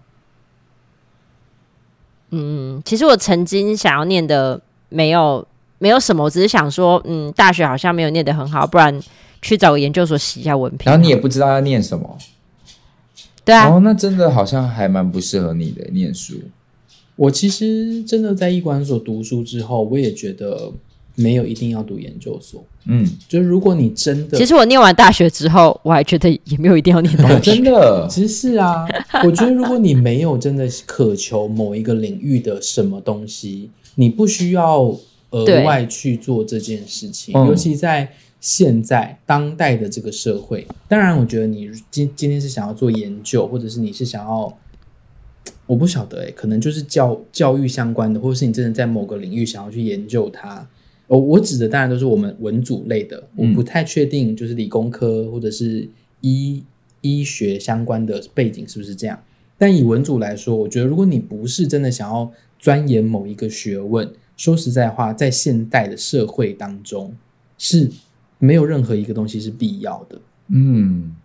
[2.32, 5.46] 嗯，其实我曾经想要念的没有
[5.80, 8.98] 没有什么，我只是想说，嗯，大学好像没有念得很好，不然
[9.42, 10.90] 去找个研究所洗一下文凭。
[10.90, 12.18] 然后你也不知道要念什么，
[13.46, 16.36] 对啊，哦，那真的好像还蛮不适合你的念书。
[17.16, 20.72] 我其实真的在医管所读书之后，我也觉得
[21.16, 22.64] 没有一定要读研究所。
[22.86, 27.40] 嗯，就是如果你真的，其实我念完大学之后，我还觉得也没有一定要念大学。
[27.40, 28.86] 真的， 其实是啊，
[29.26, 34.94] 我觉得如果你没有真的渴求某一个领域的什么东西，你不需要
[35.30, 37.34] 额外去做这件事情。
[37.46, 38.12] 尤其在
[38.44, 44.58] 现在当代的这个社会，当然，我觉得你今今天是想要做研究，或者是你是想要，
[45.66, 50.68] 我不晓得诶、欸，可能就是教教育相关的，或者是你真的在某个领域想要去研究它。
[51.08, 55.88] 哦，我指的当然都是我们文组类的，我不太确定就是理工科或者是
[56.20, 56.62] 医
[57.00, 59.18] 医学相关的背景是不是这样。
[59.58, 62.30] 但以文组来说，我觉得如果你不是真的想要
[62.60, 67.14] 钻研某一个学问，说实在话，在现代的社会当中
[67.58, 67.90] 是
[68.40, 70.20] 没有任何一个东西是必要的。
[70.50, 71.16] 嗯，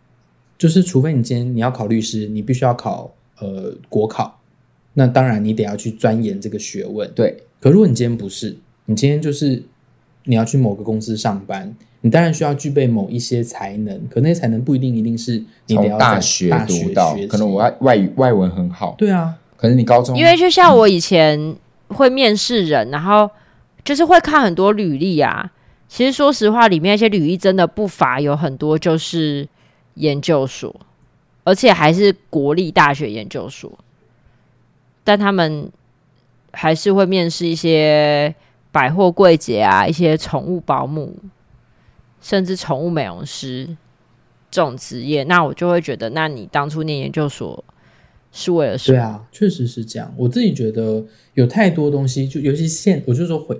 [0.56, 4.40] 就是除非你今天你要考律师，你必须要考呃国考，
[4.94, 7.10] 那当然你得要去钻研这个学问。
[7.14, 8.56] 对，可如果你今天不是。
[8.90, 9.62] 你今天就是
[10.24, 21.54] 你要去某个公司上班，你当然需要具备某一些才能，可那些才能不一定一定是你得要大学读到，可能我外外语外文很好，对啊，可是你高中，因为就像我以前
[21.88, 23.28] 会面试人，嗯、然后
[23.84, 25.52] 就是会看很多履历啊。
[25.88, 29.48] 其实说实话，里面那些履历真的不乏有很多就是
[29.94, 30.74] 研究所，
[31.44, 33.76] 而且还是国立大学研究所，
[35.02, 35.72] 但他们
[36.52, 38.34] 还是会面试一些。
[38.70, 41.16] 百货柜姐啊，一些宠物保姆，
[42.20, 43.66] 甚至宠物美容师
[44.50, 47.64] 这种职业，那我就会觉得，那你当初念研究所
[48.30, 48.98] 是为了什么？
[48.98, 50.14] 对啊，确实是这样。
[50.18, 53.58] 我自己觉得有太多东西，就尤其现，我就说回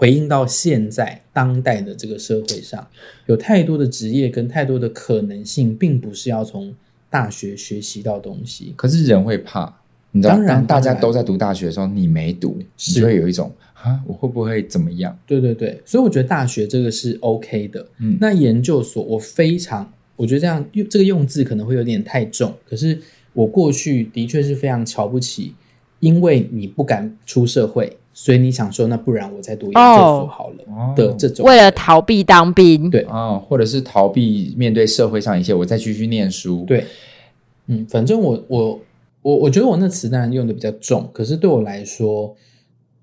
[0.00, 2.88] 回应到现在当代的这个社会上，
[3.26, 6.74] 有太多的职业跟太多的可能性，并不是要从
[7.10, 8.72] 大学学习到东西。
[8.78, 9.70] 可是人会怕，
[10.12, 13.52] 你知道，当然，大家都在读大学的时候，你没读，是你就会有一种。
[13.74, 15.14] 啊，我会不会怎么样？
[15.26, 17.86] 对对对，所以我觉得大学这个是 OK 的。
[17.98, 22.54] 嗯，那研究所我非常，我觉得这样用这个用字可能会有点太重。
[22.66, 22.98] 可是
[23.34, 25.54] 我过去的确是非常瞧不起，
[26.00, 31.46] 因为你不敢出社会，所以你想说，那不然我再读研究所好了的这种。
[31.46, 36.64] 为了逃避当兵，对啊、哦，或者是逃避面对社会上一些，我再继续念书。
[36.66, 36.84] 对，
[37.66, 38.80] 嗯，反正我我
[39.22, 42.36] 我我觉得我那词当然用的比较重，可是对我来说。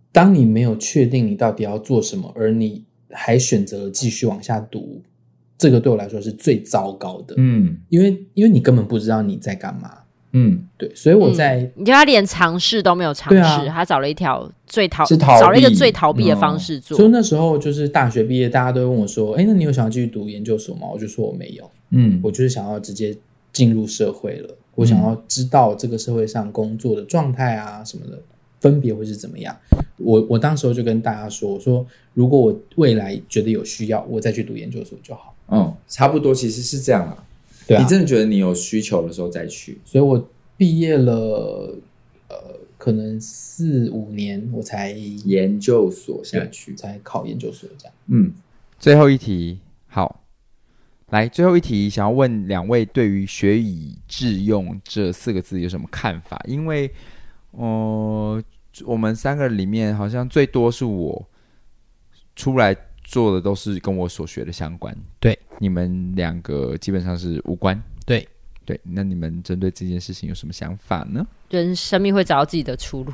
[0.10, 5.00] 当你没有确定你到底要做什么，而你还选择了继续往下读，
[5.60, 7.36] 这个对我来说是最糟糕的。
[7.38, 9.92] 嗯，因为因为你根本不知道你在干嘛。
[10.38, 16.96] 嗯，对，所以我在，嗯、你觉得他连尝试都没有尝试，啊、他找了一条最逃，逃找了一个最逃避的方式做。
[16.96, 21.70] 所以那时候就是大学毕业，大家都会问我说：“哎，那你有想要继续读研究所吗？”我就说我没有。
[21.90, 23.16] 嗯，我就是想要直接
[23.52, 28.20] 进入社会了，我想要知道这个社会上工作的状态啊什么的。
[28.60, 29.56] 分别会是怎么样？
[29.98, 37.24] 我我当时候就跟大家说：“我说如果我未来觉得有需要，我再去读研究所就好。”嗯，差不多其实是这样啊。
[37.68, 39.78] 对啊，你真的觉得你有需求的时候再去。
[39.84, 41.76] 所以我毕业了，
[42.30, 42.36] 呃，
[42.78, 47.94] 可能四五年我才研究所下去，才考研究所这样。
[48.08, 48.34] 嗯，
[48.80, 50.24] 最后一题，好，
[51.10, 56.42] 来最后一题，想要问两位对于“学以致用”这四个字有什么看法？
[56.48, 56.90] 因为
[57.52, 61.28] 哦、呃，我们三个里面好像最多是我
[62.36, 64.96] 出来做的都是跟我所学的相关。
[65.20, 67.82] 对，你们两个基本上是无关。
[68.06, 68.28] 对，
[68.66, 71.26] 对，那你们针对这件事情有什么想法呢？
[71.50, 73.14] 人生命会找到自己的出路。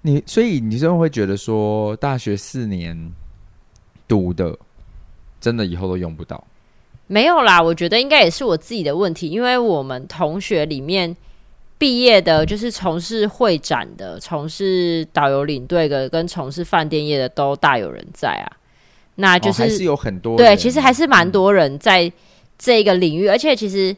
[0.00, 3.12] 你所以你真的会觉得说，大学四年
[4.08, 4.58] 读的，
[5.40, 6.42] 真的以后都用不到？
[7.06, 11.16] 没有啦，我觉得应该也是我自己的问题，因为我们同学里面。
[11.78, 18.46] 毕业的，就是从事会展的，从事导游领队的，跟从事饭店业的，都大有人在啊。
[19.16, 22.10] 那就是、哦、还是有很多对，其实还是蛮多人在
[22.58, 23.96] 这个领域，嗯、而且其实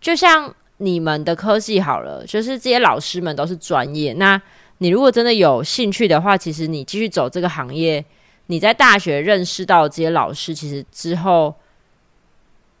[0.00, 4.12] 就像你们的科系好了，就是这些老师们都是专业。
[4.14, 4.40] 那
[4.78, 8.04] 你如果真的有兴趣的话，其实你继续走这个行业，
[8.46, 11.54] 你在大学认识到这些老师，其实之后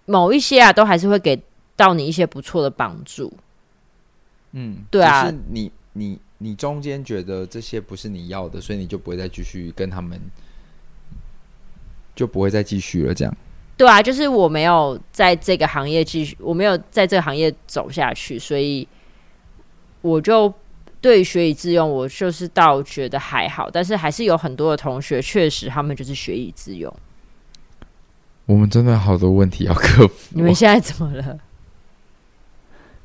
[0.06, 1.40] 某一些啊，都还是会给
[1.76, 3.32] 到你一些不错的帮助。
[4.52, 10.20] 嗯，对啊，就是你你你中间觉得这些不是你要的，所以你就不会再继续跟他们，
[12.14, 13.36] 就不会再继续了，这样。
[13.76, 18.86] 对啊，就是我没有在这个行业继续，我没有在这个行业走下去，所以
[20.00, 20.54] 我就
[21.00, 26.94] 对学以致用，我就是倒觉得还好，但是还是有很多的同学确实他们就是学以致用。
[28.46, 30.28] 我们真的好多问题要克服。
[30.30, 31.36] 你们现在怎么了？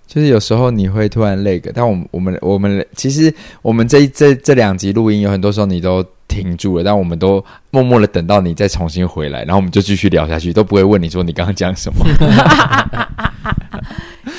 [0.05, 3.34] 就是有时候你会突然累个，但我们我们我们其实
[3.64, 6.05] 我们这这这两集录音有很多时候你都。
[6.30, 12.06] 停住了，但我们都默默的等到你再重新回来，然后我们就继续聊下去，都不会问你说你刚刚讲什么。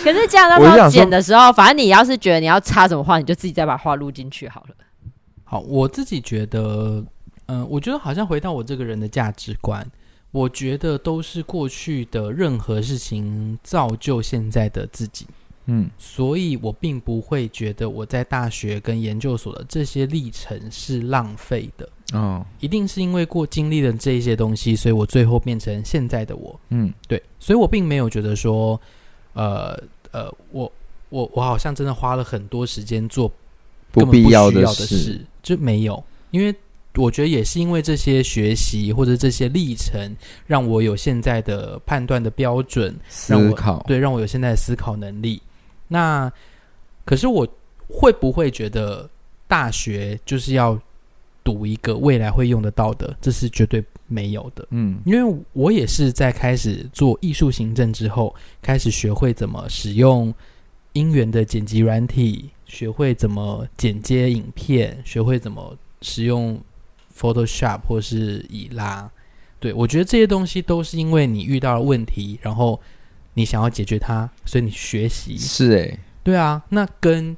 [0.02, 4.68] 可是这样到时候剪的时候，反正你要是觉得你要插什么话，你就自己再把话录进去好了。
[5.44, 7.04] 好，我自己觉得，
[7.46, 9.86] 嗯、呃，我觉得好像回到我这个人的价值观，
[10.30, 15.26] 我觉得都是过去的任何事情造就现在的自己。
[15.72, 21.88] 嗯，所以我并不会觉得我在大学跟研究所的这些历程是浪费的。
[22.12, 26.58] 哦，一定是因为过经历了这些东西，所以我最后变成现在的我。
[26.70, 28.80] 嗯，对，所以我并没有觉得说，
[29.34, 30.70] 呃呃，我
[31.10, 33.30] 我我好像真的花了很多时间做
[33.92, 36.02] 不必要的事，就没有。
[36.32, 36.52] 因为
[36.96, 40.12] 我觉得也是因为这些学习或者这些历程，
[40.48, 45.40] 让我有现在的判断的标准，思考，对，让我有现在的思考能力。
[45.92, 46.32] 那
[47.04, 47.44] 可是我
[47.88, 49.10] 会不会觉得
[49.48, 50.78] 大学就是要
[51.42, 53.12] 读一个未来会用得到的？
[53.20, 54.64] 这是绝对没有的。
[54.70, 58.32] 嗯，因为我也是在开始做艺术行政之后，
[58.62, 60.32] 开始学会怎么使用
[60.92, 66.56] 音源的剪辑软体，学会怎么剪接影片，学会怎么使用
[67.18, 69.10] Photoshop 或是以拉。
[69.58, 72.80] 对，我觉得这些东西都是因为你遇到了问题，然后。
[73.40, 77.34] 你想要解决它，所以你学习是诶、欸，对啊，那跟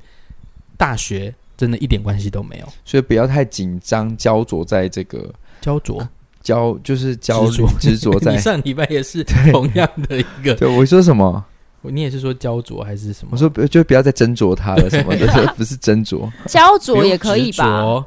[0.76, 6.08] 大学真的一点关系都没有，所以不要太紧张，焦灼在这个焦灼
[6.42, 8.32] 焦就是焦灼 执着在。
[8.34, 9.22] 你上礼拜也是
[9.52, 11.44] 同样的一个，对，我说什么？
[11.82, 13.28] 你也是说焦灼还是什么？
[13.30, 18.04] 我说就不要再斟酌它了，什么的，不是斟酌，焦灼也可以吧？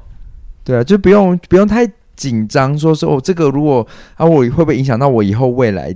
[0.66, 5.96] 对啊，就不用不用太紧张，说说哦，这个如果啊，我会不会影响到我以后未来？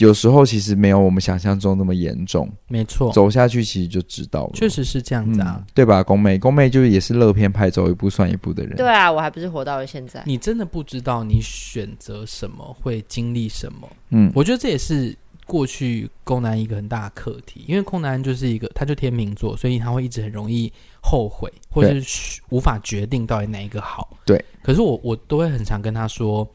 [0.00, 6.02] 有时候其实没有我们想象中那么严重，没错，走下去其实就知道了，确实是这样子啊，嗯、对吧？
[6.02, 8.76] 宫妹，宫妹就是也是乐片派，走一步算一步的人。
[8.76, 10.22] 对啊，我还不是活到了现在。
[10.24, 20.72] 你真的不知道你选择什么会经历什么，嗯，我觉得这也是过去宫男一个很大的课题，因为宫男就是一个，他就天秤座，所以他会一直很容易
[21.02, 24.16] 后悔，或者是无法决定到底哪一个好。
[24.24, 26.50] 对，可是我我都会很常跟他说。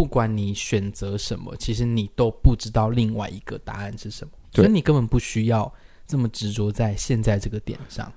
[0.00, 5.70] 不管你选择什么，其实你都不知道另外一个答案是什么，所以你根本不需要
[6.06, 8.10] 这么执着在现在这个点上，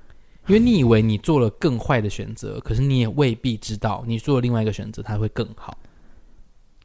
[0.48, 5.78] 因为你以为你做了更坏的选择，可是你也未必知道你做了另外一个选择，它会更好。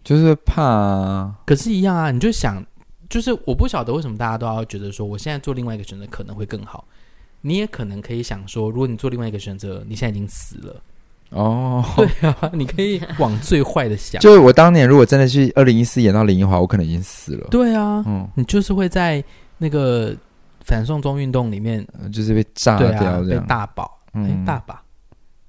[0.03, 2.61] 就是怕啊，可是，一样啊，你就想，
[3.09, 6.85] 就是我不晓得为什么大家都要觉得说，我现在做另外一个选择可能会更好，
[7.41, 10.83] 你也可能可以想说，如果你做另外一个选择，你现在已经死了。
[11.31, 14.21] 哦， 对啊，你可以往最坏的想。
[14.21, 17.47] 就是我当年如果真的去二零一四演到林奕华，我可能已经死了。
[17.51, 19.23] 对啊，嗯，你就是会在
[19.59, 20.15] 那个
[20.61, 24.83] 反送中运动里面，就是被炸掉被大宝，嗯，大把。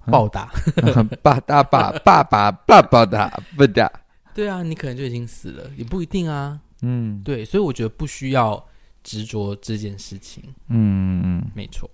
[0.05, 0.49] 暴打，
[1.21, 3.91] 爸大爸爸爸爸爸打不打？
[4.33, 6.59] 对啊，你可能就已经死了，也不一定啊。
[6.81, 8.63] 嗯，对，所以我觉得不需要
[9.03, 10.43] 执着这件事情。
[10.69, 11.87] 嗯嗯，没错。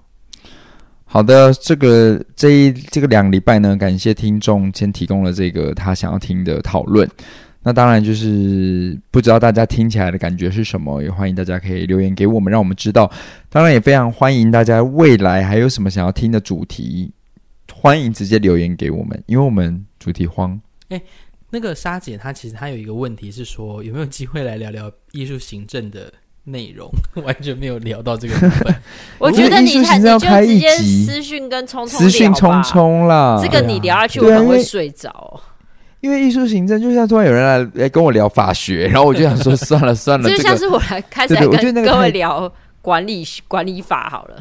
[1.16, 7.10] 好的，这个这一这个两个礼拜呢，感谢听众先提供了这个他想要听的讨论。
[7.64, 13.10] 那当然就是不知道大家听起来的感觉是什么，也欢迎大家可以留言给我们，让我们知道。
[13.48, 17.10] 当然也非常欢迎大家未来还有什么想要听的主题，
[17.74, 20.60] 欢迎直接留言给我们，因为我们主题荒。
[20.90, 21.02] 哎，
[21.50, 26.12] 那个莎姐她其实她有一个问题是说，有没有机会来聊聊艺术行政的？
[26.46, 26.90] 内容
[27.26, 28.76] 完全没有聊到这个部分，
[29.18, 30.70] 我觉得你看，你就直接
[31.06, 35.42] 私讯跟聪聪私讯聪聪啦，这个你聊下去我可能会睡着。
[36.02, 44.36] 因为艺术行政就像突然有人来来跟我聊法学，然后我就想说算了算了， 就像是我来开始来跟各位聊管理管理法好了。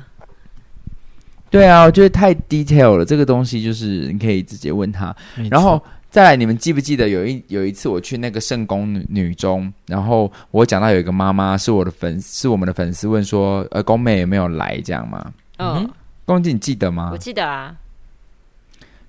[1.49, 5.15] 对啊，我觉得太 detail 了，这个东西就是你可以直接问他，
[5.51, 5.83] 然后。
[6.15, 15.33] 再来，你们记不记得有一有一次我去那个圣宫女女中，然后我讲到有一个妈妈是我的粉，是我们的粉丝，问说，呃，宫妹有没有来这样吗？
[15.59, 15.91] 嗯，
[16.25, 17.09] 宫姐你记得吗？
[17.11, 17.75] 我记得啊。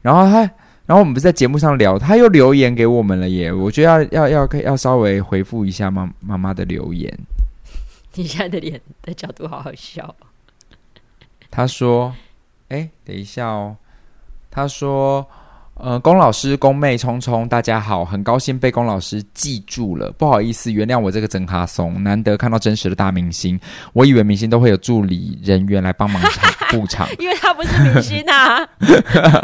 [0.01, 0.39] 然后他，
[0.87, 3.53] 然后我们不是在节目上聊，他又留言给我们了耶。
[3.53, 7.15] 我觉得要要要要稍微回复一下妈妈妈的留言。
[8.15, 10.15] 你现在的脸的角度好好笑。
[11.51, 12.15] 他说
[12.69, 13.77] ：“哎，等一下哦。”
[14.49, 15.27] 他说。
[15.77, 20.09] 呃，龚老师、龚妹、聪聪，大家好，很高兴被龚老师记住了。
[20.13, 23.59] 不好意思，原谅我这个真卡怂，难得看到真实的大明星。
[23.91, 28.65] 我以为明星都会有助理人员来帮忙场布场， 因为他不是明星啊。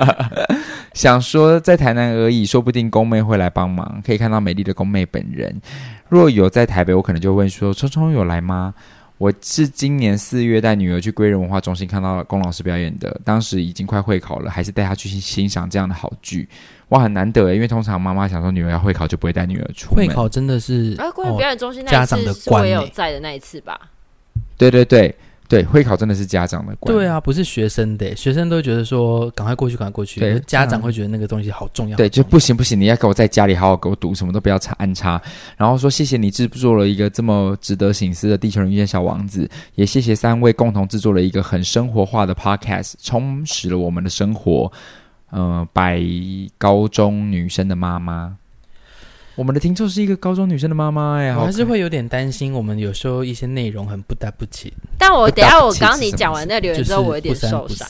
[0.93, 5.61] 想说在台南而已，说不定龚妹会来帮忙，可以看到美丽的龚妹本人。
[6.07, 8.73] 若有在台北，我可能就问说：聪聪有来吗？
[9.22, 16.49] 我是今年四月带女儿去归仁文化中心看到龚老师表演的，当时已经快会考了，还是带她去欣赏这样的好剧，
[16.89, 20.07] 哇，很难得诶，因为通常妈妈想说女儿要会考就不会带女儿出门。
[20.07, 23.80] 会考真的是，啊归仁表演中心那一次是我有在的那一次吧？
[24.57, 25.15] 对对对。
[25.51, 26.95] 对，会考真的是家长的关。
[26.95, 30.21] 对啊，不是学生的，学生都觉得说赶快过去，赶快过去。
[30.21, 31.97] 对，家长会觉得那个东西好重要。
[31.97, 35.21] 对，就不行不行，你要给我在家里好好给我读，什么都不要插安插。
[35.57, 39.45] 然后说谢谢你制作了一个这么值得醒思的《地球人遇见小王子》，
[39.75, 44.71] 也谢谢三位共同制作了一个很生活化的 Podcast，充实了我们的生活。
[45.33, 46.01] 嗯、呃，百
[46.57, 48.37] 高中女生的妈妈。
[49.36, 52.53] 我们的听众是一个高中女生的妈妈哎，我还是会有点担心。
[52.53, 54.73] 我们有时候一些内容很不搭不起。
[54.97, 57.88] 但我等下我刚刚你讲完那留言之后，我有点受伤。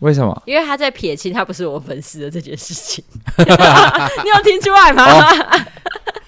[0.00, 0.42] 为什么？
[0.46, 3.02] 因为他在撇清他不是我粉丝的这件事情。
[3.38, 5.04] 你有听出来吗？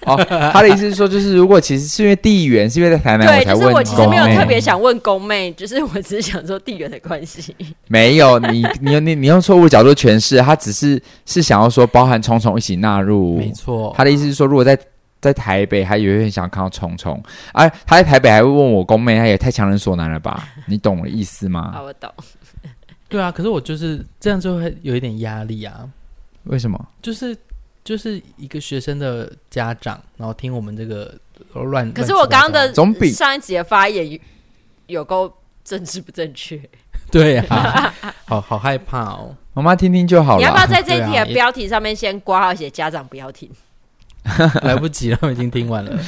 [0.06, 3.60] 哦 哦，他的意思是说，就是如果其实是因为地缘，是因为在台南，对，我才问。
[3.60, 7.54] 就是我其实没有特别想问宫妹，就是我只是想说地缘的关系。
[7.88, 13.36] 没有，你你你你用错误角度诠释，他只是是想要说包含虫虫一起纳入。
[13.36, 14.78] 没错，他的意思是说，如果在
[15.20, 20.48] 在台北，他有点想看到虫虫，哎，他在台北还会问我宫妹，他也太强人所难了吧？
[20.66, 21.72] 你懂我的意思吗？
[21.74, 22.10] 好，我懂。
[23.08, 25.88] 对啊，可是我就是这样就会有一点压力啊。
[26.44, 26.88] 为什么？
[27.02, 27.36] 就是。
[27.84, 31.14] 就是一个学生的家长，然后听我们这个
[31.54, 31.90] 乱。
[31.94, 34.20] 可是我刚刚的总比上一集的发言
[34.88, 35.32] 有够
[35.64, 36.60] 政治不正确。
[37.10, 37.94] 对啊，
[38.26, 39.34] 好好害怕哦。
[39.54, 40.38] 妈妈听听就好了。
[40.38, 43.50] 你要不要在这一题的标题上面先挂号写家长不要听？
[44.60, 45.98] 来不及了，我已经听完了。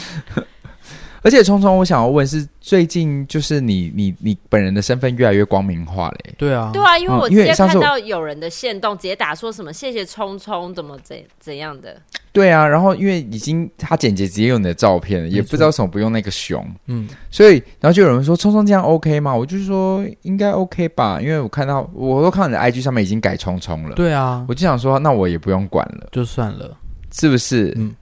[1.23, 6.16] 而且聪聪，我想要问是最近就是你你你本人的身份越来越光明化了。
[6.39, 12.01] 对啊，对啊，因为我直接看到有人的线动，直接打说什么谢谢聪聪怎么怎怎样的。
[12.33, 16.66] 对啊，然后因为已经他简洁直接用你的照片了，也不知道为什么不用那个熊。
[16.87, 19.35] 嗯，所以然后就有人说聪聪这样 OK 吗？
[19.35, 23.95] 我就说应该 OK 吧，因为我看到我都看到你的 IG 上面已经改聪聪了。
[23.95, 26.77] 对啊，我就想说那我也不用管了，就算了，
[27.12, 27.75] 是不是？
[27.77, 27.95] 嗯。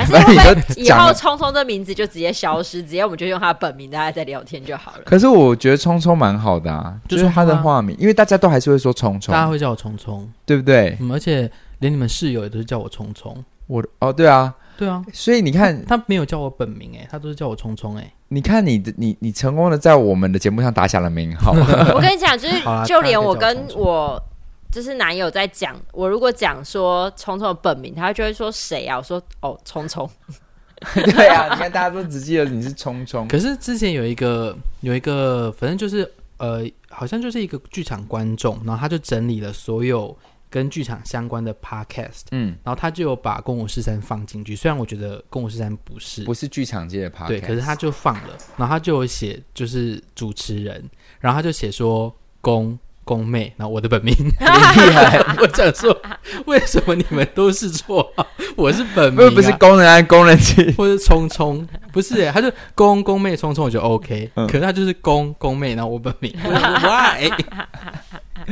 [0.00, 5.02] 还是会不会以后聪聪这名字就直接消失，直接我们就用他的本名，大家在聊天就好了。
[5.04, 10.96] 可是我觉得聪聪蛮好的啊，就是他的化名，因为大家都还是会说聪聪，大家会叫我聪聪，对不对？
[11.00, 13.36] 嗯，而且连你们室友也都是叫我聪聪。
[13.66, 18.12] 我哦，对啊，对啊，所以你看他，他没有叫我本名哎，他都是叫我聪聪哎。
[18.28, 21.52] 你看你的你你成功的在我们的节目上打响了名号。
[21.52, 22.54] 我跟你讲，就是
[22.86, 24.20] 就连我跟我。
[24.70, 28.96] 就是男友在讲，我如果讲说聪聪的本名，他就会说谁啊？
[28.98, 30.08] 我说哦，聪聪。
[30.94, 33.28] 对啊，你看大家都只记得你是聪聪。
[33.28, 40.16] 可是之前有一个有一个，反正就是呃，好像就是一个剧场观众，然后他就整理了所有
[40.48, 44.56] 跟剧场相关的 podcast，嗯，然后他就有把《公五十三》放进去。
[44.56, 50.82] 虽然我觉得《公五十三》不是不是剧场界的 podcast，对，可是他就放了，然后他就有写就是主持人，
[51.18, 52.10] 然后他就写说
[52.40, 52.78] 宫。
[53.04, 55.18] 宫妹，然后我的本名 厉害。
[55.38, 55.96] 我想说，
[56.46, 58.12] 为什么你们都是错？
[58.56, 64.46] 我是本名、啊，不是工人啊，工人气，或是聪聪，不是耶，他就宫宫妹聪聪，我就 OK、嗯。
[64.46, 67.30] 可是他就是宫宫妹，然后我本名，Why？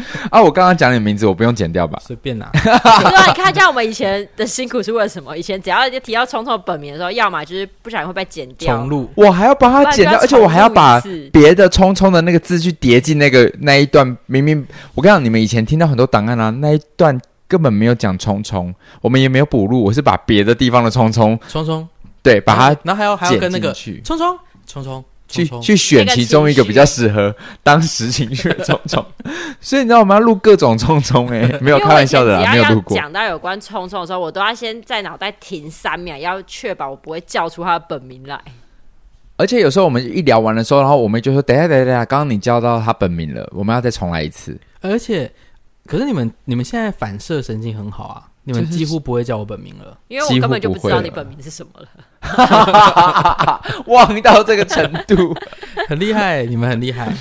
[0.31, 0.43] 啊！
[0.43, 2.01] 我刚刚讲你的名字，我不用剪掉吧？
[2.05, 2.49] 随便拿。
[2.55, 5.37] 对啊，你看一下我们以前的辛苦是为了什么？
[5.37, 9.11] 以前只要提到聪聪本名的时候，要么就是不小心会被剪掉，重录。
[9.15, 11.01] 我还要帮他剪掉，而且我还要把
[11.33, 14.17] 别的聪聪的那个字去叠进那个那一段。
[14.27, 19.83] 明明我跟你讲，你们以前听到很多档案啊，那一段根本没有讲聪聪，我们也没有补录。
[19.85, 21.89] 我是把别的地方的聪聪聪聪
[22.23, 25.05] 对，把它然后还要还要跟那个聪聪聪聪。
[25.29, 29.05] 去去选其中一个比较适合当时情绪的聪聪，
[29.61, 32.97] 所以你知道我们要录各种聪聪哎， 没有开玩笑的啦，没有录过。
[32.97, 38.41] 讲到有关聪聪的时候，我都要先在脑袋停三秒，要确保我不会叫出他的本名来。
[39.37, 45.31] 而且有时候我们一聊完的时候，然后我们就说：“等下等下等下，刚刚你叫到他本名了，我们要再重来一次。”而且，
[45.87, 48.27] 可是你们你们现在反射神经很好啊。
[48.49, 55.37] 你们几乎不会叫我本名了，因为我根本就不知道你本名是什么了， 忘到这个程度，
[55.87, 57.15] 很厉害，你们很厉害。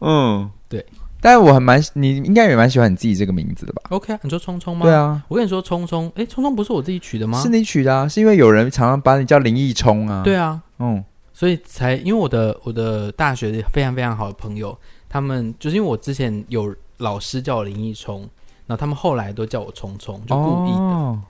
[0.00, 0.84] 嗯，对。
[1.20, 4.84] 但是我还蛮，你应该也蛮喜欢你自己这个名字的吧？OK 啊，你说聪聪吗？
[4.84, 7.38] 对啊，我跟你说聪聪，哎，聪聪不是我自己取的吗？
[7.42, 10.22] 是你取的啊，是因为有人常常把你叫林毅聪啊。
[10.22, 11.02] 对啊，嗯，
[11.32, 18.28] 所以才因为我的我的大学非常非常好的朋友，他们就是因为我之前有老师叫我林毅聪，
[18.66, 20.76] 然后他们后来都叫我聪聪，就故意的。
[20.78, 21.20] 哦、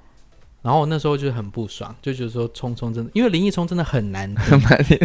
[0.62, 4.32] 然后我那时候就很不爽，就觉得说聪聪真的，因为林一聪真的很难
[4.84, 4.98] 听，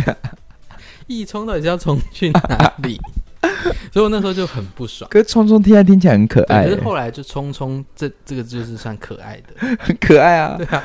[1.07, 2.99] 义聪到底是要聪去哪里？
[3.91, 5.09] 所以我那时候就很不爽。
[5.09, 10.55] 可是聪聪听起来听起来很可爱，可是后来就聪聪这这个就是算可爱的， 很可爱啊。
[10.57, 10.83] 对啊。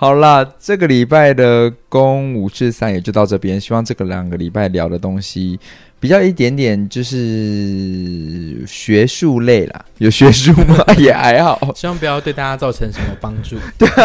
[0.00, 3.60] 好啦，这个礼拜的公五至三也就到这边。
[3.60, 5.58] 希望这个两个礼拜聊的东西
[5.98, 9.84] 比较一点点，就是学术类啦。
[9.98, 10.76] 有学术吗？
[10.96, 11.58] 也还好。
[11.74, 13.56] 希望不要对大家造成什么帮助。
[13.76, 13.88] 对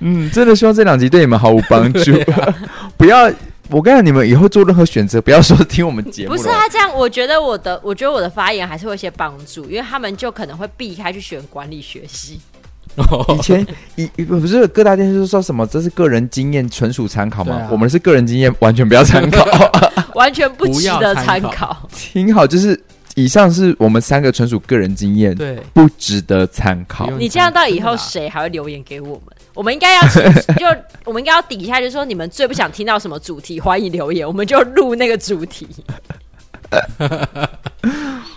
[0.00, 2.12] 嗯，真的希望这两集对你们毫无帮助。
[2.32, 2.52] 啊、
[2.98, 3.32] 不要。
[3.68, 6.36] 我跟你，你们以后做任何选择，不要说听我们节目。
[6.36, 12.40] 不是啊这样，我觉得我的，我觉得我的发言还是会有些帮助，因为他们就可能会避开去选管理学系。
[13.36, 17.56] 以前以不是各大电视说什么这是个人经验，纯属参考吗？
[17.56, 19.44] 啊、我们是个人经验，完全不要参考，
[20.14, 21.50] 完全不值得参考。
[21.50, 22.80] 考挺好，就是
[23.14, 27.10] 以上是我们三个纯属个人经验，对，不值得参考。
[27.12, 29.34] 你这样到以后谁还会留言给我们？
[29.54, 30.66] 我们应该要就
[31.04, 35.66] 我们应该要底下就是说，你们最不想听到什么主题，欢迎留言，我们就录那个主题。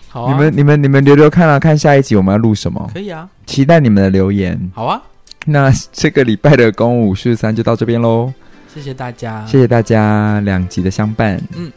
[0.09, 2.89] 好啊，你们你们你们留留看啊，看下一集我们要录什么？
[2.91, 4.59] 可以啊，期待你们的留言。
[4.73, 4.99] 好啊，
[5.45, 8.33] 那这个礼拜的公五四三就到这边喽。
[8.73, 11.39] 谢谢大家，谢谢大家两集的相伴。
[11.55, 11.71] 嗯，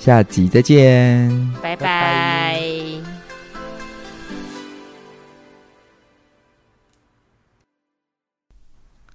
[0.00, 2.60] 下集再见，拜拜。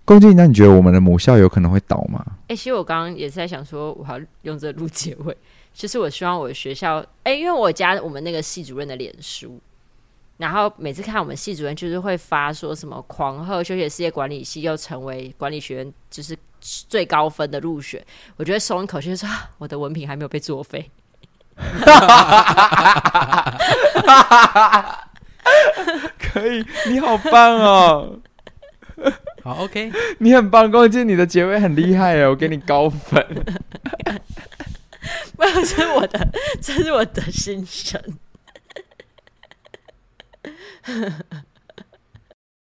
[0.06, 2.26] 公敬，那你觉得我们的母校有可能会倒吗？
[2.44, 5.36] 哎、欸，其实我刚刚也是在想说，我要用这个录结尾。
[5.74, 9.60] 其实我希望我的学校，哎、欸，因为我加我们那个系主任的脸书，
[10.38, 18.04] 然后每次看我们系主任就是会发说什么狂贺休闲事业管理系又成为管理学院就是最高分的入选，
[18.38, 20.90] 我觉得松一口气，说 我的文凭还没有被作废。
[26.20, 28.20] 可以，你好棒哦！
[29.44, 33.26] 好，OK， 你很棒，关键你的结尾很厉害哦，我给你高分。
[35.38, 36.28] 没有，这是我的，
[36.62, 38.02] 这是我的心声。